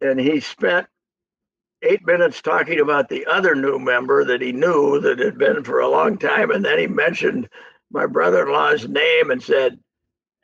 and 0.00 0.18
he 0.18 0.40
spent 0.40 0.86
eight 1.82 2.06
minutes 2.06 2.40
talking 2.40 2.80
about 2.80 3.08
the 3.08 3.26
other 3.26 3.54
new 3.54 3.78
member 3.78 4.24
that 4.24 4.40
he 4.40 4.52
knew 4.52 5.00
that 5.00 5.18
had 5.18 5.36
been 5.36 5.64
for 5.64 5.80
a 5.80 5.88
long 5.88 6.16
time, 6.16 6.50
and 6.50 6.64
then 6.64 6.78
he 6.78 6.86
mentioned 6.86 7.48
my 7.92 8.06
brother-in-law's 8.06 8.88
name 8.88 9.30
and 9.30 9.42
said, 9.42 9.78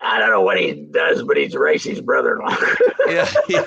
"I 0.00 0.18
don't 0.18 0.30
know 0.30 0.42
what 0.42 0.58
he 0.58 0.86
does, 0.92 1.22
but 1.22 1.36
he's 1.36 1.54
Reusse's 1.54 2.00
brother-in-law." 2.00 2.56
Yeah, 3.08 3.26
yeah. 3.48 3.64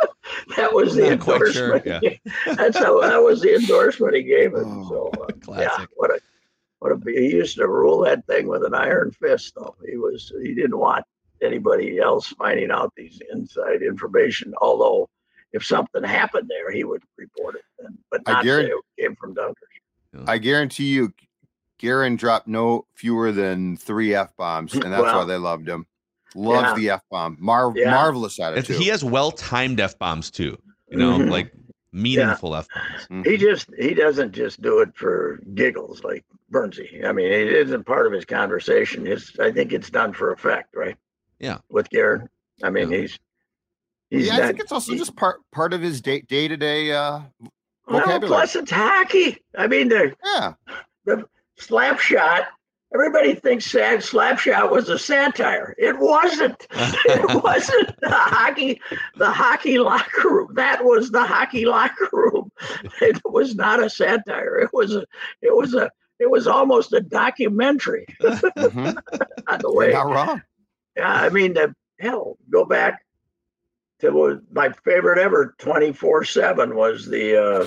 that 0.56 0.72
was 0.72 0.94
the 0.94 1.10
Not 1.10 1.18
quite 1.20 1.52
sure, 1.52 1.78
endorsement. 1.78 2.20
That's 2.56 2.78
how 2.78 3.00
that 3.00 3.20
was 3.20 3.40
the 3.40 3.56
endorsement 3.56 4.14
he 4.14 4.22
gave 4.22 4.54
him. 4.54 4.84
Oh, 4.84 4.88
so 4.88 5.10
uh, 5.20 5.26
yeah, 5.28 5.34
classic. 5.40 5.88
what 5.96 6.10
a 6.12 6.20
what 6.78 6.92
a 6.92 7.00
he 7.10 7.32
used 7.32 7.56
to 7.56 7.66
rule 7.66 8.02
that 8.04 8.24
thing 8.28 8.46
with 8.46 8.64
an 8.64 8.72
iron 8.72 9.10
fist. 9.10 9.54
Though 9.56 9.74
he 9.84 9.96
was 9.96 10.32
he 10.44 10.54
didn't 10.54 10.78
want 10.78 11.04
anybody 11.42 11.98
else 11.98 12.28
finding 12.28 12.70
out 12.70 12.92
these 12.96 13.20
inside 13.32 13.82
information. 13.82 14.54
Although 14.62 15.08
if 15.52 15.66
something 15.66 16.04
happened 16.04 16.48
there, 16.48 16.70
he 16.70 16.84
would 16.84 17.02
report 17.18 17.56
it. 17.56 17.64
And, 17.80 17.98
but 18.12 18.20
I 18.26 18.32
not 18.34 18.42
say 18.42 18.46
guarantee- 18.46 18.72
it 18.96 19.02
came 19.02 19.16
from 19.16 19.34
Dunkers. 19.34 20.28
I 20.28 20.38
guarantee 20.38 20.92
you, 20.92 21.12
Guerin 21.84 22.16
dropped 22.16 22.48
no 22.48 22.86
fewer 22.94 23.30
than 23.30 23.76
three 23.76 24.14
f 24.14 24.34
bombs, 24.38 24.72
and 24.74 24.84
that's 24.90 25.02
why 25.02 25.24
they 25.24 25.36
loved 25.36 25.68
him. 25.68 25.86
Loves 26.34 26.68
yeah. 26.70 26.74
the 26.74 26.90
f 26.94 27.02
bomb. 27.10 27.36
Mar- 27.38 27.72
Yeah. 27.76 27.90
Marvelous 27.90 28.38
If 28.38 28.44
attitude. 28.44 28.76
he 28.76 28.88
has 28.88 29.04
well 29.04 29.30
timed 29.30 29.80
f 29.80 29.98
bombs 29.98 30.30
too. 30.30 30.56
You 30.88 30.96
know, 30.98 31.18
Mhm. 31.18 31.30
like 31.30 31.52
meaningful 31.92 32.56
f 32.56 32.66
bombs. 32.74 33.06
Mhm. 33.08 33.26
He 33.30 33.36
just 33.36 33.68
he 33.78 33.92
doesn't 33.94 34.32
just 34.32 34.62
do 34.62 34.80
it 34.80 34.96
for 34.96 35.40
giggles 35.54 36.02
like 36.02 36.24
Bernsey. 36.50 37.04
I 37.04 37.12
mean, 37.12 37.26
it 37.30 37.52
isn't 37.52 37.84
part 37.84 38.06
of 38.06 38.12
his 38.12 38.24
conversation. 38.24 39.04
His 39.06 39.30
I 39.38 39.52
think 39.52 39.72
it's 39.74 39.90
done 39.90 40.12
for 40.14 40.32
effect, 40.32 40.74
right? 40.74 40.96
Yeah. 41.38 41.58
With 41.68 41.90
Guerin. 41.90 42.28
I 42.62 42.70
mean, 42.70 42.90
Yeah. 42.90 42.98
he's 43.02 43.18
he's 44.10 44.26
yeah, 44.28 44.38
I 44.38 44.46
think 44.46 44.60
it's 44.60 44.72
also 44.72 44.94
just 44.96 45.14
part 45.16 45.40
part 45.52 45.72
of 45.74 45.82
his 45.82 46.00
day 46.00 46.22
day 46.22 46.48
to 46.48 46.56
day. 46.56 46.92
Uh, 46.92 47.20
well, 47.86 48.00
vocabulary. 48.00 48.26
plus 48.28 48.56
it's 48.56 48.70
hockey. 48.70 49.38
I 49.56 49.66
mean, 49.68 49.88
they're 49.88 50.14
yeah, 50.24 50.54
slap 51.04 51.28
shot. 51.56 52.46
Everybody 52.94 53.34
thinks 53.34 53.66
sad 53.70 54.04
slap 54.04 54.38
shot 54.38 54.70
was 54.70 54.88
a 54.88 54.98
satire. 54.98 55.74
It 55.78 55.98
wasn't. 55.98 56.66
it 56.70 57.42
wasn't 57.42 58.00
the 58.00 58.10
hockey, 58.10 58.80
the 59.16 59.30
hockey 59.32 59.78
locker 59.78 60.28
room. 60.28 60.54
That 60.54 60.84
was 60.84 61.10
the 61.10 61.24
hockey 61.24 61.64
locker 61.64 62.08
room. 62.12 62.50
It 63.00 63.20
was 63.24 63.56
not 63.56 63.82
a 63.82 63.90
satire. 63.90 64.58
It 64.58 64.70
was 64.72 64.94
a, 64.94 65.04
it 65.42 65.54
was 65.54 65.74
a, 65.74 65.90
it 66.20 66.30
was 66.30 66.46
almost 66.46 66.92
a 66.92 67.00
documentary 67.00 68.06
mhm. 68.22 68.96
on 69.48 69.58
the 69.58 69.60
You're 69.62 69.74
way. 69.74 69.90
not 69.90 70.06
wrong. 70.06 70.42
Yeah, 70.96 71.12
I 71.12 71.28
mean, 71.30 71.54
the, 71.54 71.74
hell, 71.98 72.38
go 72.50 72.64
back 72.64 73.04
to 74.00 74.40
my 74.52 74.70
favorite 74.84 75.18
ever. 75.18 75.54
Twenty 75.58 75.92
four 75.92 76.24
seven 76.24 76.76
was 76.76 77.06
the 77.06 77.42
uh, 77.42 77.66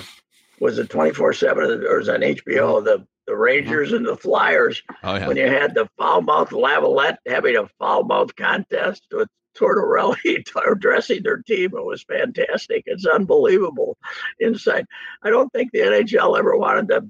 was 0.60 0.78
it 0.78 0.88
twenty 0.88 1.12
four 1.12 1.32
seven 1.32 1.84
or 1.84 1.98
was 1.98 2.08
it 2.08 2.14
on 2.14 2.20
HBO? 2.20 2.82
The 2.82 3.06
the 3.28 3.36
Rangers 3.36 3.92
and 3.92 4.04
the 4.06 4.16
Flyers 4.16 4.82
Oh 5.04 5.14
yeah. 5.14 5.28
when 5.28 5.36
you 5.36 5.46
had 5.46 5.74
the 5.74 5.88
foul 5.98 6.22
mouth 6.22 6.50
Laviolette 6.50 7.18
having 7.28 7.56
a 7.56 7.68
foul 7.78 8.02
mouth 8.04 8.34
contest 8.34 9.04
with 9.12 9.28
Tortorella 9.56 10.16
dressing 10.80 11.22
their 11.22 11.38
team. 11.42 11.72
It 11.76 11.84
was 11.84 12.02
fantastic. 12.04 12.84
It's 12.86 13.04
unbelievable 13.06 13.98
inside. 14.40 14.86
I 15.22 15.30
don't 15.30 15.52
think 15.52 15.72
the 15.72 15.80
NHL 15.80 16.38
ever 16.38 16.56
wanted 16.56 16.88
to 16.88 17.04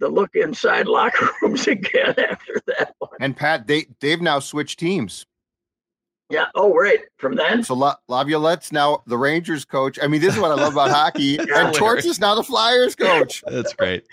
to 0.00 0.08
look 0.08 0.30
inside 0.34 0.86
locker 0.86 1.28
rooms 1.42 1.66
again 1.66 2.14
after 2.18 2.60
that 2.66 2.94
one. 2.98 3.10
And 3.20 3.36
Pat, 3.36 3.66
they 3.66 3.86
they've 4.00 4.20
now 4.20 4.38
switched 4.38 4.78
teams. 4.78 5.26
Yeah. 6.30 6.46
Oh, 6.54 6.72
right. 6.74 7.00
From 7.18 7.34
then. 7.36 7.62
So 7.62 7.74
La- 7.74 7.96
Laviolette's 8.08 8.72
now 8.72 9.02
the 9.06 9.18
Rangers 9.18 9.64
coach. 9.66 9.98
I 10.02 10.06
mean, 10.06 10.20
this 10.22 10.34
is 10.34 10.40
what 10.40 10.50
I 10.50 10.54
love 10.54 10.72
about 10.72 10.90
hockey. 10.94 11.38
Yeah. 11.46 11.66
and 11.66 11.74
Torts 11.74 12.06
is 12.06 12.18
now 12.20 12.34
the 12.34 12.42
Flyers 12.42 12.94
coach. 12.96 13.44
That's 13.46 13.74
great. 13.74 14.04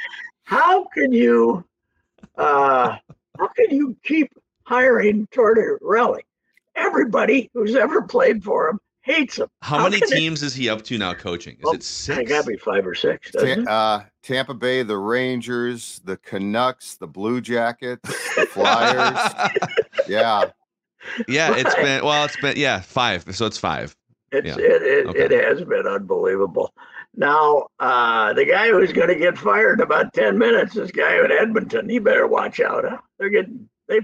How 0.49 0.85
can 0.85 1.11
you 1.13 1.63
uh 2.35 2.95
how 3.37 3.47
can 3.49 3.69
you 3.69 3.95
keep 4.03 4.31
hiring 4.63 5.27
Tortorella? 5.27 6.17
Everybody 6.75 7.51
who's 7.53 7.75
ever 7.75 8.01
played 8.01 8.43
for 8.43 8.67
him 8.67 8.79
hates 9.01 9.37
him. 9.37 9.47
How, 9.61 9.77
How 9.77 9.83
many 9.83 9.99
can 9.99 10.11
it- 10.11 10.15
teams 10.15 10.41
is 10.41 10.55
he 10.55 10.67
up 10.67 10.81
to 10.85 10.97
now 10.97 11.13
coaching? 11.13 11.53
Is 11.57 11.63
Well, 11.63 11.73
it 11.73 11.81
I 11.81 11.83
six? 11.83 12.29
gotta 12.31 12.47
be 12.47 12.57
five 12.57 12.87
or 12.87 12.95
six, 12.95 13.29
doesn't 13.29 13.47
it? 13.61 13.65
Ta- 13.65 13.71
uh, 13.71 14.03
Tampa 14.23 14.55
Bay, 14.55 14.81
the 14.81 14.97
Rangers, 14.97 16.01
the 16.03 16.17
Canucks, 16.17 16.95
the 16.97 17.05
Blue 17.07 17.41
Jackets, 17.41 18.09
the 18.35 18.47
Flyers. 18.47 19.51
yeah, 20.07 20.45
yeah, 21.27 21.55
it's 21.55 21.75
been 21.75 22.03
well, 22.03 22.25
it's 22.25 22.37
been 22.37 22.57
yeah, 22.57 22.79
five. 22.81 23.23
So 23.35 23.45
it's 23.45 23.59
five. 23.59 23.95
It's 24.31 24.47
Yeah. 24.47 24.55
it 24.57 24.81
it, 24.81 25.05
Okay. 25.09 25.25
it 25.35 25.43
has 25.43 25.63
been 25.63 25.85
unbelievable. 25.85 26.73
Now, 27.19 27.67
uh, 27.81 28.31
the 28.31 28.45
guy 28.45 28.69
who's 28.69 28.93
going 28.93 29.09
to 29.09 29.15
get 29.15 29.37
fired 29.37 29.79
in 29.79 29.83
about 29.83 30.13
ten 30.13 30.37
minutes, 30.37 30.73
this 30.73 30.89
guy 30.89 31.17
in 31.23 31.29
Edmonton, 31.33 31.89
he 31.89 31.99
better 31.99 32.25
watch 32.27 32.61
out. 32.61 32.85
Huh? 32.87 32.97
They're 33.19 33.29
getting 33.29 33.67
they 33.89 33.99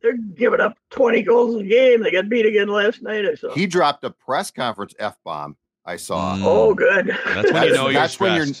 they're 0.00 0.16
giving 0.16 0.60
up 0.60 0.74
twenty 0.88 1.22
goals 1.22 1.60
a 1.60 1.62
game. 1.62 2.02
They 2.02 2.10
got 2.10 2.30
beat 2.30 2.46
again 2.46 2.68
last 2.68 3.02
night. 3.02 3.26
I 3.26 3.34
saw. 3.34 3.52
he 3.54 3.66
dropped 3.66 4.02
a 4.04 4.10
press 4.10 4.50
conference 4.50 4.94
f 4.98 5.18
bomb. 5.26 5.58
I 5.84 5.96
saw. 5.96 6.36
Mm. 6.36 6.42
oh, 6.44 6.72
good. 6.74 7.08
That's 7.08 7.26
when 7.26 7.44
you 7.44 7.52
That's- 7.52 7.74
know 7.74 7.84
you're 7.88 7.92
that's 7.92 8.18
when 8.18 8.34
you're- 8.36 8.52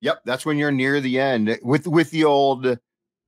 Yep, 0.00 0.22
that's 0.24 0.44
when 0.44 0.58
you're 0.58 0.72
near 0.72 1.00
the 1.00 1.20
end 1.20 1.56
with 1.62 1.86
with 1.86 2.10
the 2.10 2.24
old. 2.24 2.78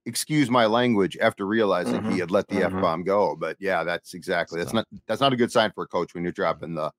Excuse 0.07 0.51
my 0.51 0.67
language. 0.67 1.17
After 1.19 1.47
realizing 1.47 1.95
Mhm, 2.03 2.13
he 2.13 2.19
had 2.19 2.31
let 2.33 2.49
the 2.49 2.57
mhm. 2.57 2.75
f 2.77 2.83
bomb 2.83 3.05
go, 3.05 3.37
but 3.37 3.57
yeah, 3.61 3.85
that's 3.85 4.13
exactly 4.15 4.59
that's 4.59 4.73
not 4.75 4.87
that's 5.07 5.21
not 5.21 5.33
a 5.33 5.37
good 5.37 5.53
sign 5.53 5.71
for 5.73 5.85
a 5.85 5.87
coach 5.87 6.13
when 6.13 6.25
you're 6.25 6.33
dropping 6.33 6.75
the 6.75 6.91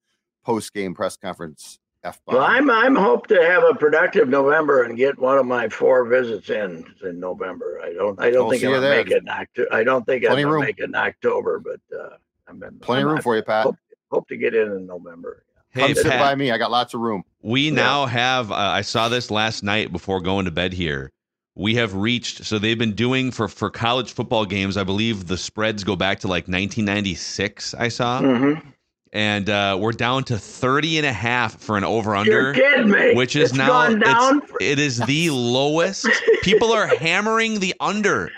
post 0.45 0.73
game 0.73 0.95
press 0.95 1.17
conference 1.17 1.77
f 2.05 2.19
bomb. 2.25 2.35
Well, 2.35 2.45
I'm 2.45 2.69
I'm 2.69 2.95
hope 2.95 3.27
to 3.27 3.35
have 3.35 3.63
a 3.63 3.73
productive 3.73 4.29
November 4.29 4.83
and 4.83 4.95
get 4.97 5.17
one 5.19 5.37
of 5.37 5.45
my 5.45 5.67
four 5.69 6.05
visits 6.05 6.49
in 6.49 6.85
in 7.03 7.19
November. 7.19 7.81
I 7.83 7.93
don't 7.93 8.19
I 8.21 8.29
don't 8.31 8.43
We'll 8.47 8.51
think 8.51 8.63
I'm 8.63 8.69
you 8.69 8.75
gonna 8.75 8.89
make 8.89 9.11
it 9.11 9.23
in 9.23 9.29
October. 9.29 9.73
I 9.73 9.83
don't 9.83 10.05
think 10.05 10.23
I'm 10.23 10.29
Plenty 10.29 10.43
of 10.43 10.49
gonna 10.49 10.65
make 10.65 10.79
it 10.79 10.83
in 10.85 10.95
October, 10.95 11.59
but 11.59 11.79
uh, 11.97 12.09
I'm 12.47 12.61
in, 12.63 12.79
Plenty 12.79 13.01
of 13.01 13.07
I'm- 13.07 13.13
room 13.15 13.21
for 13.23 13.35
you, 13.35 13.41
Pat. 13.43 13.63
Hope, 13.63 13.75
hope 14.11 14.27
to 14.29 14.37
get 14.37 14.53
in 14.55 14.71
in 14.71 14.85
November. 14.85 15.43
Hey 15.71 15.87
Come 15.93 15.95
sit 15.95 16.05
by 16.19 16.35
me. 16.35 16.51
I 16.51 16.57
got 16.57 16.71
lots 16.71 16.93
of 16.93 17.01
room. 17.01 17.23
we 17.41 17.63
Yeah. 17.69 17.71
now 17.75 18.05
have. 18.05 18.49
Uh, 18.51 18.55
I 18.55 18.81
saw 18.81 19.09
this 19.09 19.29
last 19.29 19.61
night 19.63 19.91
before 19.91 20.21
going 20.21 20.45
to 20.45 20.51
bed 20.51 20.71
here. 20.71 21.11
We 21.57 21.75
have 21.75 21.93
reached. 21.95 22.45
So 22.45 22.59
they've 22.59 22.77
been 22.77 22.93
doing 22.95 23.31
for 23.31 23.47
for 23.49 23.69
college 23.69 24.13
football 24.13 24.45
games. 24.45 24.77
I 24.77 24.83
believe 24.83 25.27
the 25.27 25.37
spreads 25.37 25.83
go 25.83 25.95
back 25.97 26.19
to 26.21 26.27
like 26.27 26.47
1996. 26.47 27.73
I 27.73 27.87
saw, 27.89 28.21
Mm-hmm. 28.21 28.69
And 29.15 29.49
uh, 29.49 29.77
we're 29.79 29.93
down 29.93 30.25
to 30.25 30.37
30 30.37 30.97
and 30.97 31.05
a 31.07 31.13
half 31.13 31.57
for 31.61 31.77
an 31.77 31.85
over 31.85 32.13
under. 32.15 32.53
which 33.15 33.37
is 33.37 33.51
It's 33.51 33.57
now 33.57 33.89
it's- 33.89 34.41
for- 34.49 34.57
It 34.59 34.77
is 34.77 34.97
the 34.99 35.29
lowest. 35.29 36.05
People 36.43 36.73
are 36.73 36.85
hammering 36.85 37.59
the 37.61 37.73
under. 37.79 38.29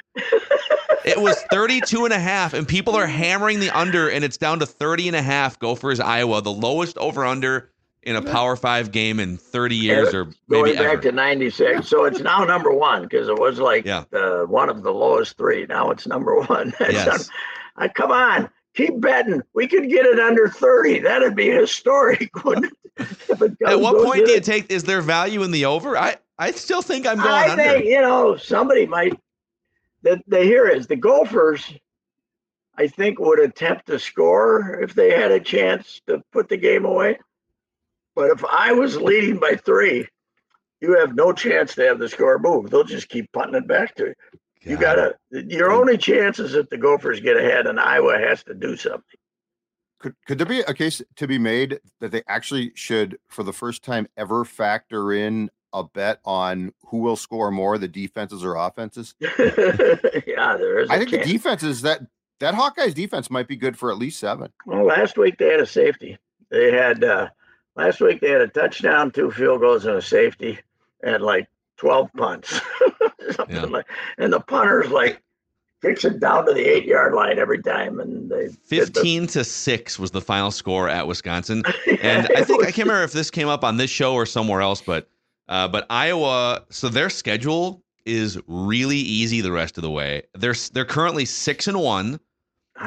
It 1.03 1.19
was 1.19 1.41
32 1.51 2.05
and 2.05 2.13
a 2.13 2.19
half, 2.19 2.53
and 2.53 2.67
people 2.67 2.95
are 2.95 3.07
hammering 3.07 3.59
the 3.59 3.71
under, 3.71 4.07
and 4.09 4.23
it's 4.23 4.37
down 4.37 4.59
to 4.59 4.65
30 4.67 5.07
and 5.07 5.15
a 5.15 5.21
half. 5.21 5.57
Gophers, 5.57 5.99
Iowa, 5.99 6.41
the 6.41 6.51
lowest 6.51 6.97
over 6.99 7.25
under 7.25 7.71
in 8.03 8.15
a 8.15 8.21
Power 8.21 8.55
Five 8.55 8.91
game 8.91 9.19
in 9.19 9.37
30 9.37 9.75
years 9.75 10.13
or 10.13 10.25
maybe 10.47 10.73
going 10.73 10.75
back 10.75 10.93
ever. 10.93 11.01
to 11.03 11.11
'96. 11.11 11.87
So 11.87 12.05
it's 12.05 12.19
now 12.19 12.43
number 12.43 12.71
one 12.71 13.01
because 13.03 13.29
it 13.29 13.39
was 13.39 13.59
like 13.59 13.85
Yeah. 13.85 14.03
uh, 14.13 14.41
one 14.43 14.69
of 14.69 14.83
the 14.83 14.91
lowest 14.93 15.37
three. 15.37 15.65
Now 15.67 15.89
it's 15.91 16.05
number 16.07 16.35
one. 16.39 16.73
Yes. 16.79 17.07
un- 17.29 17.35
I 17.77 17.87
come 17.87 18.11
on, 18.11 18.49
keep 18.77 19.01
betting. 19.01 19.41
We 19.53 19.67
could 19.67 19.89
get 19.89 20.05
it 20.05 20.19
under 20.19 20.47
30. 20.47 20.99
That'd 20.99 21.35
be 21.35 21.49
historic, 21.49 22.29
wouldn't 22.45 22.71
it? 22.97 23.57
At 23.65 23.79
what 23.79 24.03
point 24.05 24.25
do 24.25 24.31
you 24.31 24.37
it. 24.37 24.43
take? 24.43 24.71
Is 24.71 24.83
there 24.83 25.01
value 25.01 25.43
in 25.43 25.51
the 25.51 25.65
over? 25.65 25.97
I 25.97 26.17
I 26.39 26.51
still 26.51 26.81
think 26.81 27.05
I'm 27.05 27.17
going 27.17 27.27
I 27.29 27.49
under. 27.51 27.63
think 27.63 27.85
you 27.85 28.01
know 28.01 28.37
somebody 28.37 28.85
might. 28.85 29.19
The 30.03 30.21
the 30.27 30.39
here 30.39 30.67
is 30.67 30.87
the 30.87 30.95
Gophers 30.95 31.73
I 32.75 32.87
think 32.87 33.19
would 33.19 33.39
attempt 33.39 33.87
to 33.87 33.99
score 33.99 34.79
if 34.81 34.93
they 34.93 35.11
had 35.11 35.31
a 35.31 35.39
chance 35.39 36.01
to 36.07 36.23
put 36.31 36.47
the 36.47 36.57
game 36.57 36.85
away. 36.85 37.19
But 38.15 38.31
if 38.31 38.43
I 38.45 38.71
was 38.71 38.97
leading 38.97 39.37
by 39.37 39.55
three, 39.55 40.07
you 40.81 40.97
have 40.97 41.15
no 41.15 41.33
chance 41.33 41.75
to 41.75 41.83
have 41.83 41.99
the 41.99 42.09
score 42.09 42.39
move. 42.39 42.69
They'll 42.69 42.83
just 42.83 43.09
keep 43.09 43.31
punting 43.31 43.55
it 43.61 43.67
back 43.67 43.95
to 43.95 44.05
you. 44.07 44.13
You 44.67 44.77
gotta. 44.77 45.15
Your 45.31 45.71
only 45.71 45.97
chance 45.97 46.39
is 46.39 46.53
if 46.53 46.69
the 46.69 46.77
Gophers 46.77 47.19
get 47.19 47.37
ahead 47.37 47.67
and 47.67 47.79
Iowa 47.79 48.17
has 48.19 48.43
to 48.43 48.53
do 48.53 48.75
something. 48.75 49.19
Could 49.99 50.15
could 50.27 50.37
there 50.37 50.45
be 50.45 50.59
a 50.59 50.73
case 50.73 51.01
to 51.15 51.27
be 51.27 51.39
made 51.39 51.79
that 52.01 52.11
they 52.11 52.21
actually 52.27 52.71
should, 52.75 53.17
for 53.29 53.43
the 53.43 53.53
first 53.53 53.83
time 53.83 54.07
ever, 54.17 54.45
factor 54.45 55.11
in 55.13 55.49
a 55.73 55.83
bet 55.83 56.19
on 56.25 56.71
who 56.87 56.97
will 56.97 57.15
score 57.15 57.51
more, 57.51 57.77
the 57.77 57.87
defenses 57.87 58.43
or 58.43 58.55
offenses? 58.55 59.15
yeah, 59.21 60.57
there 60.57 60.79
is. 60.79 60.89
I 60.89 60.97
think 60.97 61.11
chance. 61.11 61.25
the 61.25 61.33
defenses 61.33 61.81
that 61.81 62.01
that 62.39 62.53
Hawkeyes 62.53 62.93
defense 62.93 63.31
might 63.31 63.47
be 63.47 63.55
good 63.55 63.77
for 63.77 63.91
at 63.91 63.97
least 63.97 64.19
seven. 64.19 64.51
Well, 64.65 64.85
last 64.85 65.17
week 65.17 65.37
they 65.37 65.49
had 65.49 65.59
a 65.59 65.65
safety. 65.65 66.17
They 66.49 66.71
had 66.71 67.03
uh, 67.03 67.29
last 67.75 67.99
week 67.99 68.21
they 68.21 68.29
had 68.29 68.41
a 68.41 68.47
touchdown, 68.47 69.11
two 69.11 69.31
field 69.31 69.61
goals, 69.61 69.85
and 69.85 69.95
a 69.95 70.01
safety, 70.01 70.59
and 71.01 71.23
like 71.23 71.47
twelve 71.77 72.09
punts, 72.17 72.59
something 73.31 73.55
Yeah. 73.55 73.65
like. 73.65 73.85
And 74.17 74.33
the 74.33 74.39
punters 74.41 74.89
like 74.89 75.21
kicks 75.81 76.03
it 76.05 76.19
down 76.19 76.45
to 76.47 76.53
the 76.53 76.65
eight 76.65 76.85
yard 76.85 77.13
line 77.13 77.37
every 77.39 77.61
time, 77.61 77.99
and 77.99 78.29
they 78.29 78.45
did 78.47 78.53
the- 78.53 78.57
15 78.85 79.27
to 79.27 79.43
6 79.43 79.99
was 79.99 80.09
the 80.11 80.21
final 80.21 80.49
score 80.51 80.89
at 80.89 81.05
Wisconsin. 81.07 81.63
and 82.01 82.27
I 82.35 82.43
think 82.43 82.63
I 82.63 82.71
can't 82.71 82.87
remember 82.87 83.03
if 83.03 83.11
this 83.11 83.29
came 83.29 83.47
up 83.47 83.63
on 83.63 83.77
this 83.77 83.91
show 83.91 84.13
or 84.15 84.25
somewhere 84.25 84.61
else, 84.61 84.81
but 84.81 85.07
uh, 85.49 85.67
but 85.67 85.85
Iowa, 85.89 86.63
so 86.69 86.89
their 86.89 87.09
schedule 87.09 87.81
is 88.05 88.39
really 88.47 88.97
easy 88.97 89.39
the 89.41 89.51
rest 89.51 89.77
of 89.77 89.81
the 89.83 89.91
way. 89.91 90.23
They're 90.33 90.55
they're 90.73 90.83
currently 90.85 91.25
six 91.25 91.67
and 91.67 91.79
one. 91.79 92.19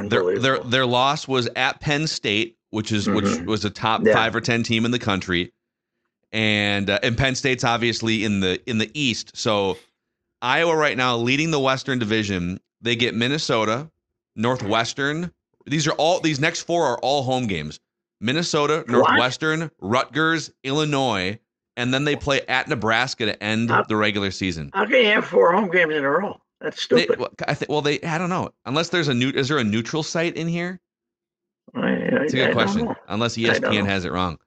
Their 0.04 0.38
their 0.38 0.58
their 0.60 0.86
loss 0.86 1.26
was 1.28 1.48
at 1.56 1.80
Penn 1.80 2.06
State, 2.06 2.56
which 2.70 2.92
is 2.92 3.08
which 3.08 3.24
Mhm. 3.24 3.46
was 3.46 3.64
a 3.64 3.70
top 3.70 4.02
Yeah. 4.04 4.14
five 4.14 4.34
or 4.36 4.40
ten 4.40 4.62
team 4.62 4.84
in 4.84 4.90
the 4.90 4.98
country, 4.98 5.52
and 6.32 6.88
uh, 6.90 6.98
and 7.02 7.16
Penn 7.16 7.34
State's 7.34 7.64
obviously 7.64 8.24
in 8.24 8.40
the 8.40 8.60
in 8.68 8.78
the 8.78 8.90
East. 8.94 9.36
So 9.36 9.76
Iowa 10.42 10.76
right 10.76 10.96
now 10.96 11.16
leading 11.16 11.50
the 11.50 11.60
Western 11.60 11.98
Division. 11.98 12.60
They 12.80 12.96
get 12.96 13.14
Minnesota, 13.14 13.90
Northwestern. 14.36 15.32
These 15.66 15.86
are 15.86 15.92
all 15.92 16.20
these 16.20 16.40
next 16.40 16.62
four 16.62 16.86
are 16.86 16.98
all 16.98 17.22
home 17.22 17.46
games. 17.46 17.78
Minnesota, 18.20 18.84
Northwestern, 18.88 19.70
Rutgers, 19.80 20.50
Illinois, 20.64 21.38
and 21.76 21.92
then 21.92 22.04
they 22.04 22.16
play 22.16 22.40
at 22.48 22.68
Nebraska 22.68 23.26
to 23.26 23.42
end 23.42 23.70
Uh, 23.70 23.82
the 23.88 23.96
regular 23.96 24.30
season. 24.30 24.70
How 24.74 24.84
can 24.84 24.96
you 24.96 25.06
have 25.06 25.26
four 25.26 25.52
home 25.52 25.70
games 25.70 25.94
in 25.94 26.04
a 26.04 26.10
row? 26.10 26.38
That's 26.60 26.86
They, 26.88 27.02
stupid. 27.04 27.18
well, 27.18 27.30
I 27.48 27.54
think. 27.54 27.70
Well, 27.70 27.80
they. 27.80 28.00
I 28.02 28.18
don't 28.18 28.28
know. 28.28 28.50
Unless 28.66 28.90
there's 28.90 29.08
a 29.08 29.14
new. 29.14 29.30
Is 29.30 29.48
there 29.48 29.58
a 29.58 29.64
neutral 29.64 30.02
site 30.02 30.36
in 30.36 30.48
here? 30.48 30.80
I, 31.74 31.80
I, 31.80 31.92
It's 32.24 32.32
a 32.34 32.36
good 32.36 32.44
don't 32.46 32.52
question. 32.54 32.94
Unless 33.08 33.38
I 33.38 33.42
ESPN 33.42 33.86
has 33.86 34.04
it 34.04 34.12
wrong. 34.12 34.38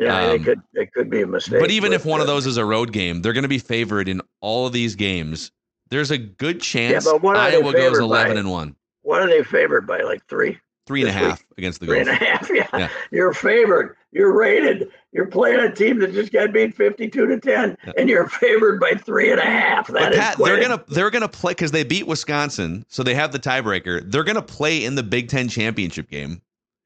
Yeah, 0.00 0.32
it 0.32 0.38
Um, 0.38 0.44
could 0.44 0.60
it 0.74 0.92
could 0.92 1.10
be 1.10 1.20
a 1.22 1.26
mistake. 1.26 1.60
But 1.60 1.70
even 1.70 1.92
if 1.92 2.04
one 2.06 2.20
of 2.20 2.28
uh, 2.28 2.32
those 2.32 2.46
is 2.46 2.56
a 2.56 2.64
road 2.64 2.92
game, 2.92 3.20
they're 3.22 3.32
going 3.34 3.42
to 3.42 3.48
be 3.48 3.58
favored 3.58 4.08
in 4.08 4.22
all 4.40 4.66
of 4.66 4.72
these 4.72 4.94
games. 4.96 5.52
There's 5.90 6.10
a 6.10 6.18
good 6.18 6.60
chance 6.60 7.04
but 7.04 7.22
what 7.22 7.36
Iowa 7.36 7.72
goes 7.72 7.98
11 7.98 8.34
by? 8.34 8.40
and 8.40 8.50
one, 8.50 8.76
what 9.02 9.20
are 9.22 9.26
they 9.28 9.42
favored 9.42 9.86
by? 9.86 10.00
Like 10.02 10.24
three, 10.28 10.56
three 10.86 11.02
and 11.02 11.10
a 11.10 11.12
This 11.12 11.38
week. 11.38 11.46
against 11.58 11.80
the 11.80 11.86
three 11.86 12.00
and 12.00 12.08
a 12.08 12.14
half. 12.14 12.48
Yeah. 12.54 12.66
Yeah. 12.72 12.88
you're 13.12 13.32
favored. 13.34 13.96
You're 14.12 14.36
rated. 14.36 14.88
You're 15.12 15.26
playing 15.26 15.60
a 15.60 15.72
team 15.72 15.98
that 16.00 16.12
just 16.12 16.32
got 16.32 16.52
beat 16.52 16.74
fifty-two 16.74 17.26
to 17.26 17.38
ten, 17.38 17.76
Yeah. 17.86 17.92
and 17.98 18.08
you're 18.08 18.28
favored 18.28 18.80
by 18.80 18.92
three 18.94 19.30
and 19.30 19.38
a 19.40 19.44
half. 19.44 19.86
That 19.88 19.92
But 19.94 20.12
is 20.14 20.18
Pat, 20.18 20.38
they're 20.38 20.56
a- 20.58 20.62
gonna 20.62 20.84
they're 20.88 21.10
gonna 21.10 21.28
play 21.28 21.52
because 21.52 21.70
they 21.72 21.84
beat 21.84 22.06
Wisconsin, 22.06 22.84
so 22.88 23.02
they 23.02 23.14
have 23.14 23.32
the 23.32 23.38
tiebreaker. 23.38 24.10
They're 24.10 24.24
gonna 24.24 24.40
play 24.42 24.84
in 24.84 24.94
the 24.94 25.02
Big 25.02 25.28
Ten 25.28 25.48
championship 25.48 26.08
game, 26.10 26.40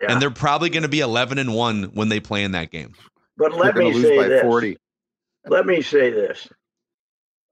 yeah. 0.04 0.12
and 0.12 0.22
they're 0.22 0.30
probably 0.30 0.70
gonna 0.70 0.88
be 0.88 1.00
11 1.00 1.38
and 1.38 1.54
one 1.54 1.84
when 1.94 2.08
they 2.08 2.20
play 2.20 2.44
in 2.44 2.52
that 2.52 2.70
game. 2.70 2.94
But 3.36 3.50
They're 3.52 3.60
let 3.60 3.76
me 3.76 3.92
lose 3.92 4.02
say 4.02 4.16
by 4.16 4.28
this. 4.28 4.42
40. 4.42 4.76
let 5.46 5.66
me 5.66 5.82
say 5.82 6.10
this. 6.10 6.48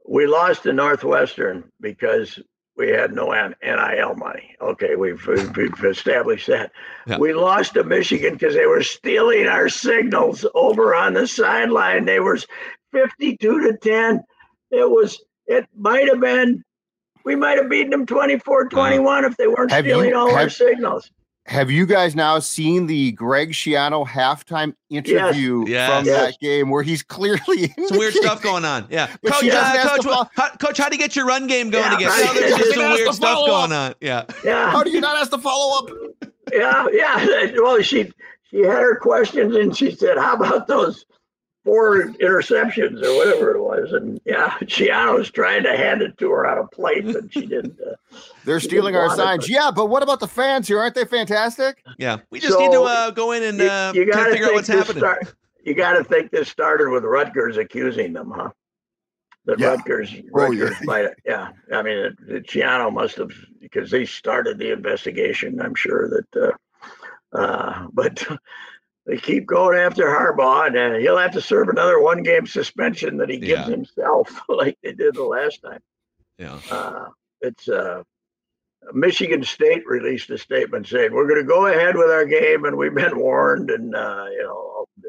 We 0.09 0.27
lost 0.27 0.65
to 0.65 0.73
Northwestern 0.73 1.71
because 1.81 2.39
we 2.77 2.89
had 2.89 3.13
no 3.13 3.33
NIL 3.33 4.15
money. 4.17 4.57
Okay, 4.61 4.97
we've, 4.97 5.25
we've, 5.27 5.57
we've 5.57 5.85
established 5.85 6.47
that. 6.49 6.73
Yeah. 7.07 7.19
We 7.19 7.33
lost 7.35 7.75
to 7.75 7.85
Michigan 7.85 8.35
because 8.35 8.55
they 8.55 8.67
were 8.67 8.83
stealing 8.83 9.47
our 9.47 9.69
signals 9.69 10.47
over 10.55 10.95
on 10.95 11.15
the 11.15 11.27
sideline. 11.27 12.05
They 12.05 12.21
were 12.21 12.39
52 12.93 13.37
to 13.39 13.77
10. 13.77 14.23
It 14.71 14.91
was, 14.91 15.23
it 15.47 15.67
might 15.77 16.09
have 16.09 16.21
been, 16.21 16.63
we 17.25 17.37
might 17.37 17.59
have 17.59 17.69
beaten 17.69 17.91
them 17.91 18.07
24 18.07 18.69
21 18.69 19.25
if 19.25 19.37
they 19.37 19.47
weren't 19.47 19.71
Have 19.71 19.87
you- 19.87 19.93
stealing 19.93 20.15
all 20.15 20.35
our 20.35 20.49
signals. 20.49 21.11
Have 21.47 21.73
you 21.73 21.87
guys 21.87 22.15
now 22.15 22.39
seen 22.39 22.87
the 22.87 23.11
Greg 23.13 23.51
Schiano 23.51 24.07
halftime 24.07 24.75
interview 24.91 25.65
Yes. 25.67 25.91
from 25.91 26.07
Yes. 26.07 26.21
that 26.33 26.39
game 26.41 26.71
where 26.71 26.85
he's 26.85 27.03
clearly 27.17 27.75
Some 27.89 27.99
weird 27.99 28.15
stuff 28.15 28.41
going 28.43 28.65
on. 28.65 28.87
Yeah, 28.91 29.09
But 29.23 29.33
coach, 29.33 29.51
uh, 29.51 29.89
coach, 29.89 30.07
what, 30.07 30.31
how, 30.37 30.51
coach, 30.51 30.79
how 30.79 30.89
do 30.89 30.95
you 30.95 31.01
get 31.03 31.17
your 31.17 31.27
run 31.27 31.49
game 31.49 31.71
going 31.71 31.85
Yeah, 31.85 31.97
again? 31.97 32.09
right. 32.09 32.31
There's 32.35 32.57
just 32.57 32.75
some 32.75 32.93
weird 32.93 33.13
stuff 33.15 33.33
follow 33.35 33.47
going 33.49 33.73
on. 33.73 33.95
Yeah, 34.01 34.25
Yeah. 34.45 34.71
How 34.71 34.85
do 34.85 34.91
you 34.91 35.01
not 35.01 35.17
ask 35.17 35.31
the 35.33 35.39
follow 35.39 35.79
up? 35.85 35.91
yeah, 36.53 36.87
yeah. 36.93 37.47
Well, 37.57 37.83
she 37.83 38.13
she 38.49 38.59
had 38.61 38.79
her 38.79 38.97
questions 38.97 39.57
and 39.57 39.77
she 39.77 39.91
said, 39.93 40.19
"How 40.19 40.35
about 40.35 40.69
those 40.69 41.07
four 41.64 42.02
interceptions 42.21 43.02
or 43.04 43.16
whatever 43.16 43.52
it 43.54 43.61
was?" 43.62 43.92
And 43.92 44.21
yeah, 44.25 44.50
Schiano 44.62 45.19
was 45.19 45.31
trying 45.31 45.62
to 45.64 45.76
hand 45.76 46.02
it 46.02 46.16
to 46.19 46.31
her 46.31 46.47
on 46.47 46.59
a 46.59 46.66
plate, 46.69 47.04
and 47.04 47.33
she 47.33 47.47
didn't. 47.47 47.78
Uh, 47.81 47.95
They're 48.45 48.61
She 48.61 48.69
stealing 48.69 48.95
didn't 48.95 49.02
our 49.02 49.16
want 49.16 49.21
it, 49.21 49.23
signs. 49.23 49.40
but- 49.45 49.49
Yeah, 49.50 49.71
but 49.75 49.87
what 49.87 50.02
about 50.02 50.21
the 50.21 50.28
fans 50.28 50.69
here? 50.69 50.78
Aren't 50.81 50.95
they 50.95 51.04
fantastic? 51.04 51.83
yeah. 51.99 52.19
We 52.31 52.40
just 52.40 52.52
So, 52.54 52.59
need 52.61 52.73
to 52.73 52.83
uh, 52.83 53.11
go 53.11 53.33
in 53.33 53.42
and 53.42 53.59
you, 53.59 53.69
uh, 53.69 53.92
you 53.95 54.02
kind 54.07 54.12
gotta 54.12 54.31
figure 54.33 54.47
out 54.47 54.49
think 54.49 54.57
what's 54.57 54.69
this 54.69 54.76
happening. 54.78 54.98
start. 55.01 55.35
You 55.64 55.75
got 55.75 55.92
to 55.92 56.03
think 56.05 56.31
this 56.33 56.48
started 56.48 56.88
with 56.90 57.05
Rutgers 57.05 57.57
accusing 57.57 58.12
them, 58.12 58.33
huh? 58.35 58.51
That 59.44 59.59
Yeah. 59.61 59.68
Rutgers, 59.77 60.11
Oh, 60.12 60.51
yeah. 60.51 60.64
Rutgers 60.64 60.77
might, 60.85 61.09
yeah. 61.25 61.51
I 61.72 61.83
mean, 61.83 61.98
it, 61.98 62.14
it, 62.29 62.46
Schiano 62.48 62.92
must 62.92 63.16
have 63.16 63.31
because 63.61 63.90
they 63.90 64.05
started 64.05 64.59
the 64.59 64.72
investigation. 64.72 65.61
I'm 65.61 65.75
sure 65.77 66.09
that, 66.11 66.55
uh, 67.33 67.38
uh, 67.38 67.87
but 67.92 68.27
they 69.07 69.17
keep 69.17 69.47
going 69.47 69.79
after 69.79 70.05
Harbaugh, 70.05 70.67
and 70.69 70.77
uh, 70.77 70.99
he'll 70.99 71.19
have 71.19 71.33
to 71.33 71.41
serve 71.41 71.69
another 71.69 72.01
one-game 72.01 72.47
suspension 72.47 73.17
that 73.19 73.29
he 73.29 73.38
gives 73.38 73.69
Yeah. 73.69 73.71
himself, 73.71 74.31
like 74.49 74.79
they 74.83 74.93
did 74.93 75.15
the 75.15 75.25
last 75.25 75.61
time. 75.62 75.81
Yeah, 76.38 76.61
Uh, 76.71 77.09
it's 77.41 77.69
uh, 77.69 78.03
Michigan 78.93 79.43
State 79.45 79.83
released 79.87 80.31
a 80.31 80.38
statement 80.38 80.87
saying 80.87 81.12
we're 81.12 81.29
going 81.29 81.41
to 81.41 81.47
go 81.47 81.67
ahead 81.67 81.97
with 81.97 82.11
our 82.11 82.25
game, 82.25 82.65
and 82.65 82.77
we've 82.77 82.95
been 82.95 83.19
warned, 83.19 83.71
and 83.71 83.95
uh, 83.95 84.27
you 84.31 84.43
know 84.43 84.87
they 85.03 85.09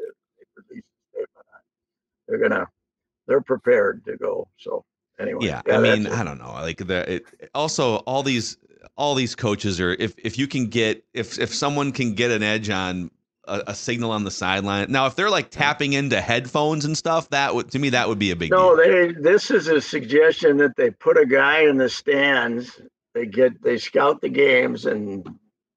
released 0.68 0.88
a 0.88 1.08
statement. 1.10 1.46
They're 2.28 2.38
gonna, 2.38 2.66
they're 3.26 3.42
prepared 3.42 4.04
to 4.06 4.16
go. 4.16 4.48
So 4.58 4.84
anyway, 5.18 5.46
yeah. 5.46 5.62
I 5.70 5.78
mean. 5.78 6.06
I 6.06 6.24
don't 6.24 6.38
know. 6.38 6.52
Like 6.52 6.78
the 6.78 7.14
it, 7.16 7.24
also 7.54 7.96
all 7.98 8.22
these 8.22 8.58
all 8.96 9.14
these 9.14 9.34
coaches 9.34 9.80
are 9.80 9.92
if 9.94 10.14
if 10.18 10.38
you 10.38 10.46
can 10.46 10.66
get 10.68 11.04
if 11.14 11.38
if 11.38 11.54
someone 11.54 11.90
can 11.92 12.14
get 12.14 12.30
an 12.30 12.42
edge 12.42 12.70
on 12.70 13.10
a, 13.46 13.62
a 13.68 13.74
signal 13.74 14.10
on 14.10 14.24
the 14.24 14.30
sideline. 14.30 14.90
Now, 14.90 15.06
if 15.06 15.16
they're 15.16 15.30
like 15.30 15.50
tapping 15.50 15.92
into 15.92 16.20
headphones 16.20 16.84
and 16.84 16.96
stuff, 16.96 17.28
that 17.30 17.54
would 17.54 17.70
to 17.72 17.78
me 17.78 17.90
that 17.90 18.08
would 18.08 18.18
be 18.18 18.30
a 18.30 18.36
big 18.36 18.50
no, 18.50 18.76
deal. 18.76 18.84
they. 18.84 19.12
This 19.12 19.50
is 19.50 19.68
a 19.68 19.80
suggestion 19.80 20.56
that 20.58 20.76
they 20.76 20.90
put 20.90 21.16
a 21.18 21.26
guy 21.26 21.60
in 21.60 21.76
the 21.78 21.88
stands. 21.88 22.80
They 23.14 23.26
get 23.26 23.62
they 23.62 23.78
scout 23.78 24.20
the 24.20 24.28
games 24.28 24.86
and 24.86 25.26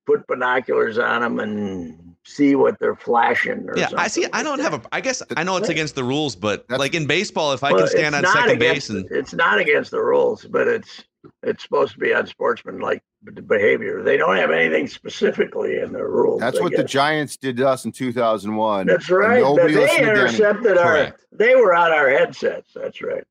put 0.05 0.25
binoculars 0.27 0.97
on 0.97 1.21
them 1.21 1.39
and 1.39 2.15
see 2.23 2.55
what 2.55 2.79
they're 2.79 2.95
flashing. 2.95 3.69
Or 3.69 3.77
Yeah, 3.77 3.89
I 3.95 4.07
see. 4.07 4.23
something 4.23 4.39
I 4.39 4.43
don't 4.43 4.57
that. 4.57 4.71
have 4.71 4.85
a. 4.85 4.87
I 4.91 5.01
guess 5.01 5.21
I 5.35 5.43
know 5.43 5.57
it's 5.57 5.69
against 5.69 5.95
the 5.95 6.03
rules, 6.03 6.35
but 6.35 6.65
like 6.69 6.93
in 6.95 7.05
baseball, 7.07 7.53
if 7.53 7.63
I 7.63 7.71
Well, 7.71 7.81
can 7.81 7.89
stand 7.89 8.15
on 8.15 8.25
second 8.25 8.51
against- 8.51 8.59
base 8.59 8.89
and 8.89 9.05
it's 9.11 9.33
not 9.33 9.59
against 9.59 9.91
the 9.91 10.01
rules, 10.01 10.45
but 10.45 10.67
it's 10.67 11.03
it's 11.43 11.63
supposed 11.63 11.93
to 11.93 11.99
be 11.99 12.11
unsportsmanlike 12.11 13.01
b- 13.23 13.41
behavior. 13.41 14.03
They 14.03 14.17
don't 14.17 14.35
have 14.37 14.51
anything 14.51 14.87
specifically 14.87 15.77
in 15.79 15.91
their 15.93 16.07
rules. 16.09 16.39
That's 16.41 16.59
I 16.59 16.61
what 16.61 16.75
the. 16.75 16.83
Giants 16.83 17.37
did 17.37 17.57
to 17.57 17.67
us 17.67 17.85
in 17.85 17.91
2001. 17.91 18.87
That's 18.87 19.09
right. 19.09 19.41
Nobody 19.41 19.73
they 19.73 19.79
listened 19.81 19.99
to 19.99 20.05
Denny. 20.05 20.19
intercepted 20.19 20.77
our. 20.77 20.83
Correct. 20.85 21.25
They 21.31 21.55
were 21.55 21.75
on 21.75 21.91
our 21.91 22.09
headsets. 22.09 22.71
That's 22.73 23.01
right. 23.01 23.23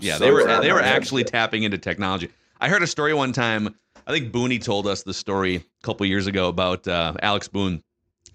yeah, 0.00 0.16
So 0.18 0.24
they 0.24 0.30
were 0.30 0.44
they 0.60 0.72
were 0.72 0.80
Yeah. 0.80 0.86
actually 0.86 1.24
tapping 1.24 1.62
into 1.64 1.78
technology. 1.78 2.28
I 2.60 2.68
heard 2.68 2.82
a 2.82 2.86
story 2.86 3.14
one 3.14 3.32
time. 3.32 3.74
I 4.06 4.12
think 4.12 4.32
Booney 4.32 4.62
told 4.62 4.86
us 4.86 5.02
the 5.02 5.14
story 5.14 5.56
a 5.56 5.62
couple 5.82 6.04
years 6.06 6.26
ago 6.26 6.48
about 6.48 6.86
uh, 6.88 7.14
Alex 7.22 7.48
Boone 7.48 7.82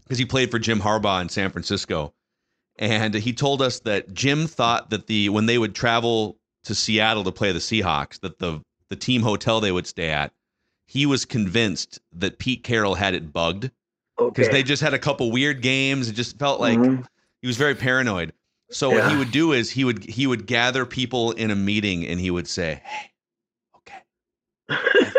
because 0.03 0.17
he 0.17 0.25
played 0.25 0.51
for 0.51 0.59
Jim 0.59 0.79
Harbaugh 0.79 1.21
in 1.21 1.29
San 1.29 1.49
Francisco, 1.49 2.13
and 2.77 3.13
he 3.13 3.33
told 3.33 3.61
us 3.61 3.79
that 3.81 4.13
Jim 4.13 4.47
thought 4.47 4.89
that 4.91 5.07
the 5.07 5.29
when 5.29 5.45
they 5.47 5.57
would 5.57 5.73
travel 5.75 6.37
to 6.65 6.75
Seattle 6.75 7.23
to 7.23 7.31
play 7.31 7.51
the 7.51 7.59
Seahawks, 7.59 8.19
that 8.21 8.39
the 8.39 8.61
the 8.89 8.95
team 8.95 9.21
hotel 9.21 9.59
they 9.61 9.71
would 9.71 9.87
stay 9.87 10.09
at, 10.09 10.31
he 10.85 11.05
was 11.05 11.25
convinced 11.25 11.99
that 12.13 12.37
Pete 12.39 12.63
Carroll 12.63 12.95
had 12.95 13.13
it 13.13 13.31
bugged 13.33 13.71
Okay. 14.19 14.29
because 14.29 14.49
they 14.49 14.63
just 14.63 14.81
had 14.81 14.93
a 14.93 14.99
couple 14.99 15.31
weird 15.31 15.61
games. 15.61 16.07
It 16.09 16.13
just 16.13 16.37
felt 16.39 16.59
like 16.61 16.77
Mhm. 16.79 17.05
he 17.41 17.47
was 17.47 17.57
very 17.57 17.75
paranoid. 17.75 18.33
So 18.71 18.89
what 18.91 19.09
he 19.11 19.15
would 19.17 19.31
do 19.31 19.51
is 19.51 19.69
he 19.69 19.83
would 19.83 20.03
he 20.03 20.25
would 20.25 20.45
gather 20.47 20.85
people 20.85 21.31
in 21.31 21.51
a 21.51 21.55
meeting 21.55 22.05
and 22.07 22.19
he 22.19 22.31
would 22.31 22.47
say, 22.47 22.81
"Hey, 22.83 23.11
okay, 23.77 23.99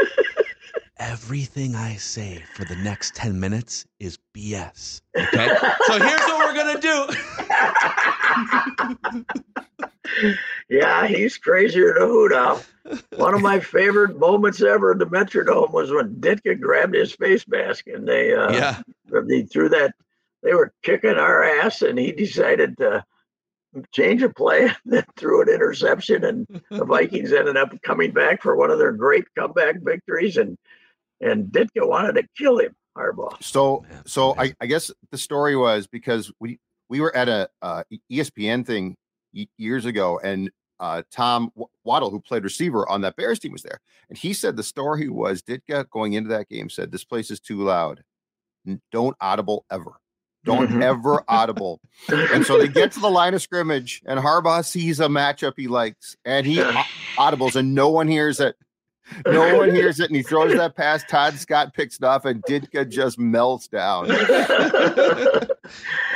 everything 0.98 1.74
I 1.74 1.96
say 1.96 2.42
for 2.54 2.64
the 2.64 2.76
next 2.76 3.14
ten 3.14 3.38
minutes 3.38 3.87
is 3.98 4.18
BS. 4.35 5.00
Okay, 5.16 5.48
so 5.87 5.98
here's 5.98 6.20
what 6.20 6.38
we're 6.38 6.54
gonna 6.54 6.80
do." 6.80 7.09
yeah, 10.68 11.06
he's 11.06 11.38
crazier 11.38 11.94
than 11.94 12.02
a 12.02 12.06
hoot 12.06 12.32
owl. 12.32 12.62
One 13.16 13.35
of 13.35 13.42
my 13.42 13.61
favorite 13.61 14.18
moments 14.18 14.62
ever 14.62 14.92
in 14.92 14.98
the 14.98 15.06
Metrodome 15.06 15.72
was 15.72 15.90
when 15.90 16.16
Ditka 16.16 16.61
grabbed 16.61 16.94
his 16.94 17.12
face 17.12 17.46
mask 17.48 17.87
and 17.87 18.06
they 18.06 18.35
uh, 18.35 18.52
yeah, 18.52 18.80
they 19.28 19.42
threw 19.42 19.68
that. 19.70 19.94
They 20.42 20.54
were 20.54 20.72
kicking 20.82 21.16
our 21.16 21.42
ass, 21.42 21.82
and 21.82 21.98
he 21.98 22.12
decided 22.12 22.76
to 22.78 23.04
change 23.92 24.22
a 24.22 24.28
play 24.28 24.66
and 24.66 24.76
then 24.85 25.04
threw 25.16 25.42
an 25.42 25.48
interception, 25.48 26.24
and 26.24 26.62
the 26.70 26.85
Vikings 26.85 27.32
ended 27.32 27.56
up 27.56 27.70
coming 27.82 28.12
back 28.12 28.42
for 28.42 28.56
one 28.56 28.70
of 28.70 28.78
their 28.78 28.92
great 28.92 29.24
comeback 29.37 29.76
victories. 29.82 30.37
And 30.37 30.56
and 31.20 31.46
Ditka 31.46 31.87
wanted 31.88 32.14
to 32.14 32.24
kill 32.37 32.59
him, 32.59 32.74
Harbaugh. 32.96 33.42
So, 33.42 33.85
so 34.05 34.35
I. 34.38 34.55
I 34.61 34.66
guess 34.66 34.90
the 35.11 35.18
story 35.18 35.57
was 35.57 35.87
because 35.87 36.31
we 36.40 36.59
we 36.88 37.00
were 37.00 37.14
at 37.16 37.29
a 37.29 37.48
uh, 37.62 37.83
ESPN 38.11 38.64
thing 38.66 38.96
years 39.59 39.85
ago, 39.85 40.20
and 40.22 40.50
uh, 40.81 41.02
Tom 41.11 41.50
W- 41.57 41.68
Waddle, 41.85 42.11
who 42.11 42.20
played 42.20 42.44
receiver 42.44 42.88
on 42.88 43.00
that 43.02 43.16
Bears 43.16 43.38
team, 43.38 43.52
was 43.52 43.62
there, 43.62 43.81
and 44.09 44.16
he 44.18 44.33
said 44.33 44.57
the 44.57 44.62
story 44.62 45.09
was 45.09 45.42
Ditka 45.42 45.88
going 45.90 46.12
into 46.14 46.29
that 46.31 46.48
game 46.48 46.68
said 46.70 46.92
this 46.92 47.05
place 47.05 47.31
is 47.31 47.40
too 47.40 47.62
loud, 47.62 48.02
don't 48.92 49.16
audible 49.20 49.64
ever. 49.70 49.92
Don't 50.44 50.68
Mhm. 50.68 50.83
ever 50.83 51.24
audible. 51.29 51.81
And 52.09 52.46
so 52.46 52.57
they 52.57 52.68
get 52.68 52.92
to 52.92 53.00
the 53.00 53.11
line 53.11 53.35
of 53.35 53.42
scrimmage, 53.42 54.00
and 54.07 54.20
Harbaugh 54.20 54.64
sees 54.64 55.00
a 55.00 55.07
matchup 55.09 55.55
he 55.57 55.66
likes, 55.66 56.16
and 56.24 56.46
he 56.46 56.57
audibles, 57.18 57.57
and 57.57 57.74
no 57.74 57.88
one 57.88 58.07
hears 58.07 58.38
it. 58.38 58.55
No 59.27 59.57
one 59.59 59.71
hears 59.75 60.01
it, 60.01 60.07
and 60.09 60.16
he 60.16 60.23
throws 60.23 60.53
that 60.55 60.75
pass. 60.77 61.05
Todd 61.05 61.35
Scott 61.35 61.75
picks 61.75 61.97
it 61.97 62.05
off, 62.05 62.25
and 62.25 62.42
Ditka 62.45 62.88
just 62.88 63.19
melts 63.19 63.69
down. 63.69 64.09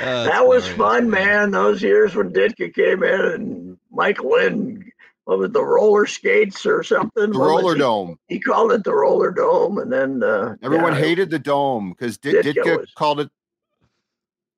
Uh, 0.00 0.24
that 0.24 0.46
was 0.46 0.64
hilarious, 0.66 0.76
fun, 0.79 1.11
man. 1.11 1.50
Those 1.50 1.83
years 1.83 2.14
when 2.14 2.33
Ditka 2.33 2.72
came 2.72 3.03
in 3.03 3.20
and 3.20 3.79
Mike 3.90 4.22
Lynn, 4.22 4.90
what 5.24 5.38
was 5.40 5.46
it, 5.48 5.53
the 5.53 5.62
roller 5.64 6.07
skates 6.07 6.64
or 6.64 6.83
something? 6.85 7.33
The 7.33 7.38
roller 7.38 7.74
he? 7.74 7.81
dome. 7.81 8.18
He 8.29 8.38
called 8.40 8.70
it 8.72 8.85
the 8.85 8.94
roller 8.94 9.33
dome, 9.33 9.79
and 9.79 9.92
then 9.92 10.22
uh, 10.22 10.55
Everyone 10.62 10.92
yeah, 10.94 11.00
hated 11.00 11.31
the 11.31 11.38
dome 11.40 11.90
because 11.90 12.16
Ditka 12.16 12.42
Ditka 12.55 12.79
was- 12.79 12.92
called 12.96 13.20
it 13.20 13.31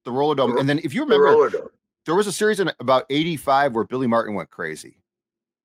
the 0.04 0.12
roller 0.12 0.34
dome. 0.34 0.52
The- 0.52 0.58
And 0.60 0.68
then 0.68 0.78
if 0.84 0.92
you 0.94 1.02
remember, 1.02 1.24
roller 1.24 1.48
dome. 1.50 1.68
there 2.04 2.14
was 2.14 2.26
a 2.26 2.32
series 2.32 2.60
in 2.60 2.70
about 2.78 3.06
85 3.08 3.74
where 3.74 3.84
Billy 3.84 4.06
Martin 4.06 4.34
went 4.34 4.50
crazy. 4.50 4.98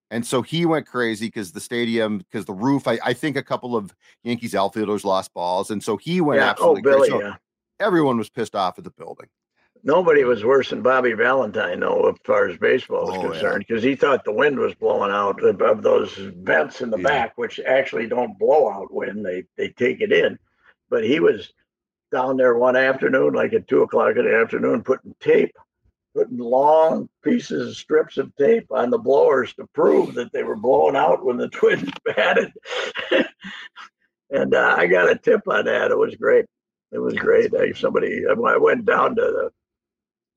And 0.09 0.25
so 0.25 0.41
he 0.41 0.65
went 0.65 0.87
crazy 0.87 1.27
because 1.27 1.51
the 1.51 1.59
stadium, 1.59 2.19
because 2.19 2.45
the 2.45 2.53
roof, 2.53 2.87
I, 2.87 2.97
I 3.03 3.13
think 3.13 3.35
a 3.35 3.43
couple 3.43 3.75
of 3.75 3.93
Yankees 4.23 4.55
outfielders 4.55 5.03
lost 5.03 5.33
balls. 5.33 5.69
And 5.69 5.83
so 5.83 5.97
he 5.97 6.21
went 6.21 6.39
Yeah, 6.39 6.47
oh 6.47 6.51
absolutely 6.51 6.81
Billy, 6.83 7.09
crazy. 7.09 7.11
So 7.11 7.21
yeah. 7.21 7.35
everyone 7.79 8.17
was 8.17 8.29
pissed 8.29 8.55
off 8.55 8.77
at 8.77 8.85
the 8.85 8.91
building. 8.91 9.27
Nobody 9.83 10.23
was 10.23 10.43
worse 10.43 10.71
than 10.71 10.81
Bobby 10.81 11.13
Valentine, 11.13 11.79
though, 11.81 12.09
as 12.09 12.15
far 12.25 12.47
as 12.47 12.57
baseball 12.57 13.05
was 13.05 13.15
Oh, 13.17 13.29
concerned, 13.29 13.65
because 13.67 13.83
he 13.83 13.95
thought 13.95 14.23
the 14.25 14.31
wind 14.33 14.57
was 14.57 14.73
blowing 14.73 15.11
out 15.11 15.41
of 15.43 15.83
those 15.83 16.13
vents 16.15 16.81
in 16.81 16.89
the 16.89 16.97
Yeah. 16.97 17.03
back, 17.03 17.37
which 17.37 17.59
actually 17.59 18.07
don't 18.07 18.39
blow 18.39 18.71
out 18.71 18.91
wind; 18.91 19.23
they 19.25 19.43
they 19.55 19.69
take 19.69 20.01
it 20.01 20.11
in. 20.11 20.39
But 20.89 21.03
he 21.03 21.19
was 21.19 21.53
down 22.11 22.37
there 22.37 22.57
one 22.57 22.75
afternoon, 22.75 23.33
like 23.33 23.53
at 23.53 23.67
two 23.67 23.83
o'clock 23.83 24.15
in 24.15 24.25
the 24.25 24.35
afternoon, 24.35 24.83
putting 24.83 25.13
tape, 25.19 25.55
putting 26.17 26.39
long 26.39 27.07
pieces, 27.23 27.69
of 27.69 27.77
strips 27.77 28.17
of 28.17 28.35
tape 28.37 28.65
on 28.71 28.89
the 28.89 28.97
blowers 28.97 29.53
to 29.53 29.67
prove 29.73 30.15
that 30.15 30.31
they 30.33 30.41
were 30.41 30.55
blowing 30.55 30.95
out 30.95 31.23
when 31.23 31.37
the 31.37 31.47
Twins 31.49 31.91
batted. 32.03 32.51
and 34.31 34.55
uh, 34.55 34.75
I 34.75 34.87
got 34.87 35.11
a 35.11 35.15
tip 35.15 35.41
on 35.47 35.65
that. 35.65 35.91
It 35.91 35.97
was 35.97 36.15
great. 36.15 36.45
It 36.91 36.97
was 36.97 37.13
great. 37.13 37.53
I, 37.53 37.73
somebody, 37.73 38.23
I 38.27 38.57
went 38.57 38.85
down 38.85 39.15
to 39.15 39.21
the 39.21 39.51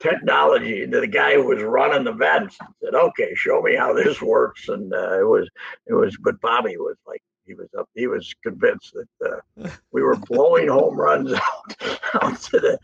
technology 0.00 0.86
to 0.86 1.00
the 1.00 1.06
guy 1.06 1.34
who 1.34 1.46
was 1.46 1.62
running 1.62 2.04
the 2.04 2.12
vents 2.12 2.56
and 2.60 2.68
said, 2.82 2.94
"Okay, 2.94 3.34
show 3.34 3.62
me 3.62 3.74
how 3.74 3.94
this 3.94 4.20
works." 4.22 4.68
And 4.68 4.92
uh, 4.92 5.18
it 5.18 5.26
was, 5.26 5.48
it 5.86 5.94
was, 5.94 6.16
but 6.20 6.40
Bobby 6.42 6.76
was 6.76 6.96
like, 7.06 7.22
he 7.46 7.54
was 7.54 7.68
up, 7.78 7.88
he 7.94 8.06
was 8.06 8.34
convinced 8.42 8.94
that 9.20 9.42
uh, 9.64 9.70
we 9.92 10.02
were 10.02 10.16
blowing 10.16 10.68
home 10.68 10.96
runs 10.96 11.32
out, 11.34 11.76
out 12.22 12.40
to 12.42 12.60
the, 12.60 12.78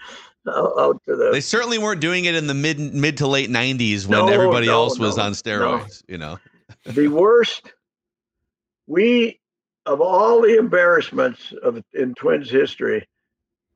out, 0.48 0.72
out 0.78 1.02
to 1.08 1.16
the. 1.16 1.30
They 1.32 1.40
certainly 1.40 1.78
weren't 1.78 2.00
doing 2.00 2.24
it 2.26 2.34
in 2.34 2.46
the 2.46 2.54
mid 2.54 2.78
mid 2.78 3.16
to 3.18 3.26
late 3.26 3.50
'90s 3.50 4.06
when 4.06 4.26
No, 4.26 4.28
everybody 4.32 4.66
no, 4.66 4.72
else 4.74 4.98
was 4.98 5.16
no, 5.16 5.24
on 5.24 5.32
steroids. 5.32 6.02
You 6.08 6.18
know, 6.18 6.38
the 6.84 7.08
worst 7.08 7.72
we 8.86 9.40
of 9.86 10.00
all 10.00 10.40
the 10.42 10.58
embarrassments 10.58 11.52
of 11.62 11.82
in 11.94 12.14
twins 12.14 12.50
history 12.50 13.06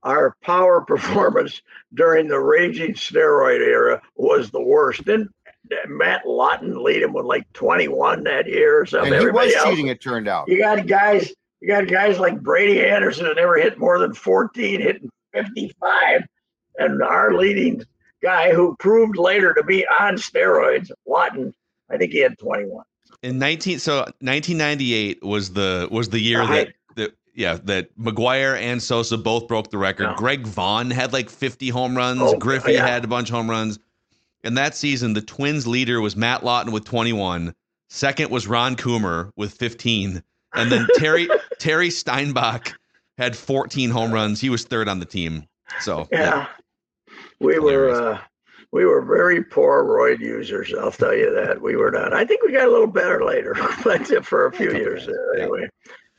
our 0.02 0.34
power 0.42 0.80
performance 0.86 1.60
during 1.94 2.26
the 2.28 2.38
raging 2.38 2.94
steroid 2.94 3.60
era 3.60 4.00
was 4.16 4.50
the 4.50 4.60
worst 4.60 5.04
didn't 5.04 5.30
matt 5.88 6.26
lawton 6.26 6.82
lead 6.82 7.02
him 7.02 7.12
with 7.12 7.26
like 7.26 7.44
21 7.52 8.24
that 8.24 8.46
year 8.46 8.80
or 8.80 8.86
something 8.86 9.12
And 9.12 9.20
he 9.20 9.26
was 9.26 9.36
Everybody 9.44 9.54
else- 9.54 9.68
cheating, 9.68 9.86
it 9.88 10.00
turned 10.00 10.26
out. 10.26 10.48
you 10.48 10.58
got 10.58 10.86
guys 10.86 11.32
you 11.60 11.68
got 11.68 11.86
guys 11.86 12.18
like 12.18 12.40
brady 12.40 12.84
anderson 12.84 13.24
that 13.26 13.36
never 13.36 13.56
hit 13.58 13.78
more 13.78 13.98
than 13.98 14.14
14 14.14 14.80
hitting 14.80 15.10
55 15.34 16.22
and 16.80 17.02
our 17.02 17.34
leading 17.34 17.82
guy 18.22 18.52
who 18.52 18.76
proved 18.78 19.16
later 19.16 19.54
to 19.54 19.62
be 19.62 19.86
on 19.98 20.16
steroids 20.16 20.90
lawton 21.06 21.54
i 21.90 21.96
think 21.96 22.12
he 22.12 22.18
had 22.18 22.36
21 22.38 22.84
in 23.22 23.38
19 23.38 23.78
so 23.78 23.98
1998 24.20 25.22
was 25.22 25.52
the 25.52 25.88
was 25.90 26.08
the 26.08 26.20
year 26.20 26.46
that 26.46 26.68
yeah 27.34 27.58
that 27.64 27.96
McGwire 27.98 28.58
and 28.60 28.82
Sosa 28.82 29.16
both 29.16 29.48
broke 29.48 29.70
the 29.70 29.78
record. 29.78 30.04
Yeah. 30.04 30.14
Greg 30.16 30.46
Vaughn 30.46 30.90
had 30.90 31.12
like 31.12 31.30
50 31.30 31.68
home 31.70 31.96
runs. 31.96 32.20
Oh, 32.20 32.36
Griffey 32.36 32.74
yeah. 32.74 32.86
had 32.86 33.04
a 33.04 33.08
bunch 33.08 33.30
of 33.30 33.36
home 33.36 33.48
runs. 33.50 33.78
And 34.44 34.56
that 34.56 34.74
season, 34.74 35.12
the 35.12 35.20
Twins 35.20 35.66
leader 35.66 36.00
was 36.00 36.16
Matt 36.16 36.44
Lawton 36.44 36.72
with 36.72 36.84
21. 36.84 37.54
Second 37.88 38.30
was 38.30 38.46
Ron 38.46 38.76
Coomer 38.76 39.30
with 39.36 39.52
15, 39.52 40.22
and 40.54 40.72
then 40.72 40.86
Terry 40.96 41.28
Terry 41.58 41.90
Steinbach 41.90 42.72
had 43.18 43.36
14 43.36 43.90
home 43.90 44.12
runs. 44.12 44.40
He 44.40 44.48
was 44.48 44.64
third 44.64 44.88
on 44.88 45.00
the 45.00 45.06
team. 45.06 45.44
So 45.80 46.08
Yeah. 46.12 46.46
We 47.40 47.54
Hilarious. 47.54 47.98
were 47.98 48.12
uh, 48.14 48.20
we 48.72 48.84
were 48.84 49.02
very 49.02 49.42
poor 49.42 49.84
roid 49.84 50.20
users. 50.20 50.72
I'll 50.78 50.92
tell 50.92 51.14
you 51.14 51.34
that 51.34 51.60
we 51.60 51.74
were 51.76 51.90
not. 51.90 52.12
I 52.12 52.24
think 52.24 52.42
we 52.42 52.52
got 52.52 52.68
a 52.68 52.70
little 52.70 52.86
better 52.86 53.24
later, 53.24 53.56
but 53.84 54.06
for 54.24 54.46
a 54.46 54.52
few 54.52 54.72
years 54.72 55.06
there 55.06 55.34
anyway. 55.40 55.68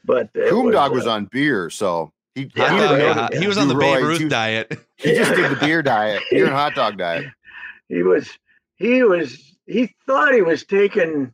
But 0.03 0.29
it 0.33 0.51
Coomdog 0.51 0.91
was 0.91 1.05
uh, 1.07 1.11
on 1.11 1.25
beer, 1.31 1.69
so 1.69 2.11
he, 2.35 2.41
he, 2.43 2.51
Yeah, 2.55 2.69
Hot 2.69 2.79
didn't 2.89 2.99
know 2.99 3.27
yeah, 3.31 3.39
he 3.39 3.47
was 3.47 3.57
on 3.57 3.67
the 3.67 3.75
do 3.75 3.79
Babe. 3.79 4.03
Ruth 4.03 4.19
He- 4.21 4.27
diet. 4.27 4.79
He 4.97 5.13
just 5.15 5.33
did 5.35 5.51
the 5.51 5.55
beer 5.57 5.81
diet, 5.83 6.23
beer 6.31 6.45
and 6.45 6.53
hot 6.53 6.73
dog 6.75 6.97
diet. 6.97 7.25
he 7.87 8.01
was 8.03 8.29
he 8.77 9.03
was 9.03 9.55
he 9.67 9.93
thought 10.07 10.33
he 10.33 10.41
was 10.41 10.63
taking 10.65 11.33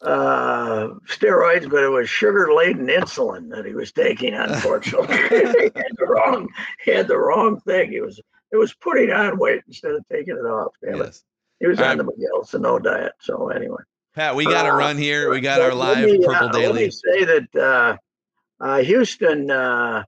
uh 0.00 0.90
steroids 1.08 1.68
but 1.68 1.82
it 1.82 1.88
was 1.88 2.08
sugar 2.08 2.54
laden 2.54 2.86
insulin 2.86 3.50
that 3.50 3.64
he 3.66 3.74
was 3.74 3.90
taking 3.90 4.32
unfortunately 4.34 5.16
he 5.16 5.24
had 5.74 5.90
the 5.96 6.06
wrong 6.06 6.48
he 6.84 6.92
had 6.92 7.08
the 7.08 7.18
wrong 7.18 7.58
thing 7.62 7.90
he 7.90 8.00
was 8.00 8.20
it 8.52 8.56
was 8.56 8.72
putting 8.74 9.10
on 9.10 9.38
weight 9.38 9.62
instead 9.66 9.92
of 9.92 10.04
taking 10.10 10.36
it 10.36 10.46
off 10.46 10.72
damn 10.82 11.00
it 11.00 11.20
he 11.60 11.66
was 11.66 11.78
All 11.78 11.86
on 11.86 11.98
the 11.98 12.04
miguel 12.04 12.48
no 12.54 12.78
diet 12.78 13.12
so 13.20 13.48
anyway 13.48 13.82
Pat, 14.14 14.34
we 14.34 14.44
got 14.44 14.64
to 14.64 14.72
Uh, 14.72 14.76
run 14.76 14.98
here. 14.98 15.30
We 15.30 15.40
got 15.40 15.60
our 15.60 15.72
live 15.72 16.04
me, 16.04 16.18
Purple 16.18 16.48
uh, 16.48 16.52
Daily. 16.52 16.66
Let 16.66 16.74
me 16.74 16.90
say 16.90 17.24
that 17.24 17.54
uh, 17.54 17.96
uh, 18.60 18.78
Houston 18.78 19.48
uh, 19.48 20.02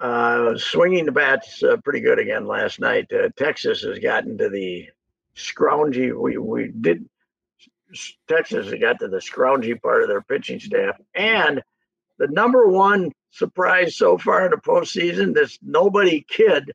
uh, 0.00 0.56
swinging 0.58 1.04
the 1.04 1.12
bats 1.12 1.62
uh, 1.62 1.76
pretty 1.84 2.00
good 2.00 2.18
again 2.18 2.46
last 2.46 2.80
night. 2.80 3.12
Uh, 3.12 3.28
Texas 3.36 3.82
has 3.82 4.00
gotten 4.00 4.36
to 4.38 4.48
the 4.48 4.88
scroungy. 5.36 6.12
We 6.18 6.36
we 6.38 6.72
did. 6.80 7.08
Texas 8.26 8.70
has 8.70 8.80
got 8.80 8.98
to 8.98 9.06
the 9.06 9.18
scroungy 9.18 9.80
part 9.80 10.02
of 10.02 10.08
their 10.08 10.22
pitching 10.22 10.58
staff, 10.58 10.96
and 11.14 11.62
the 12.18 12.26
number 12.26 12.66
one 12.66 13.12
surprise 13.30 13.96
so 13.96 14.18
far 14.18 14.46
in 14.46 14.50
the 14.50 14.56
postseason. 14.56 15.32
This 15.32 15.60
nobody 15.62 16.26
kid 16.28 16.72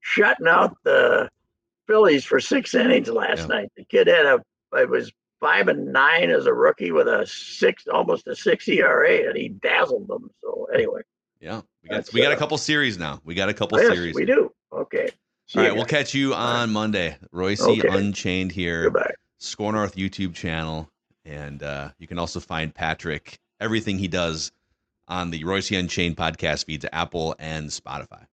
shutting 0.00 0.46
out 0.48 0.76
the 0.84 1.28
Phillies 1.86 2.24
for 2.24 2.38
six 2.40 2.74
innings 2.74 3.08
last 3.08 3.40
Yeah. 3.40 3.46
night. 3.46 3.72
The 3.76 3.84
kid 3.84 4.06
had 4.06 4.26
a 4.26 4.40
it 4.76 4.88
was 4.88 5.10
five 5.40 5.68
and 5.68 5.92
nine 5.92 6.30
as 6.30 6.46
a 6.46 6.52
rookie 6.52 6.90
with 6.92 7.08
a 7.08 7.26
six 7.26 7.86
almost 7.88 8.26
a 8.26 8.36
six 8.36 8.68
ERA, 8.68 9.28
and 9.28 9.36
he 9.36 9.48
dazzled 9.48 10.06
them. 10.08 10.30
So 10.42 10.68
anyway, 10.74 11.00
Yeah, 11.40 11.62
we 11.82 11.88
got 11.88 12.12
we 12.12 12.20
got 12.22 12.32
a 12.32 12.36
uh, 12.36 12.38
couple 12.38 12.58
series 12.58 12.98
now. 12.98 13.20
We 13.24 13.34
got 13.34 13.48
a 13.48 13.54
couple 13.54 13.78
yes, 13.80 13.92
series. 13.92 14.14
we 14.14 14.24
do. 14.26 14.52
Okay. 14.72 15.08
See 15.46 15.60
All 15.60 15.66
you 15.66 15.74
we'll 15.74 15.86
catch 15.86 16.12
you 16.14 16.32
right. 16.32 16.38
on 16.62 16.70
Monday. 16.70 17.16
Reusse 17.32 17.78
Okay. 17.78 17.88
Unchained 17.88 18.52
here, 18.52 18.84
Goodbye. 18.84 19.14
Skor 19.40 19.72
North 19.72 19.96
YouTube 19.96 20.34
channel, 20.34 20.90
and 21.24 21.62
uh, 21.62 21.90
you 21.98 22.06
can 22.06 22.18
also 22.18 22.38
find 22.40 22.74
Patrick 22.74 23.38
everything 23.60 23.98
he 23.98 24.08
does 24.08 24.52
on 25.08 25.30
the 25.30 25.42
Reusse 25.44 25.78
Unchained 25.78 26.18
podcast 26.18 26.66
feeds, 26.66 26.84
Apple 26.92 27.34
and 27.38 27.70
Spotify. 27.70 28.26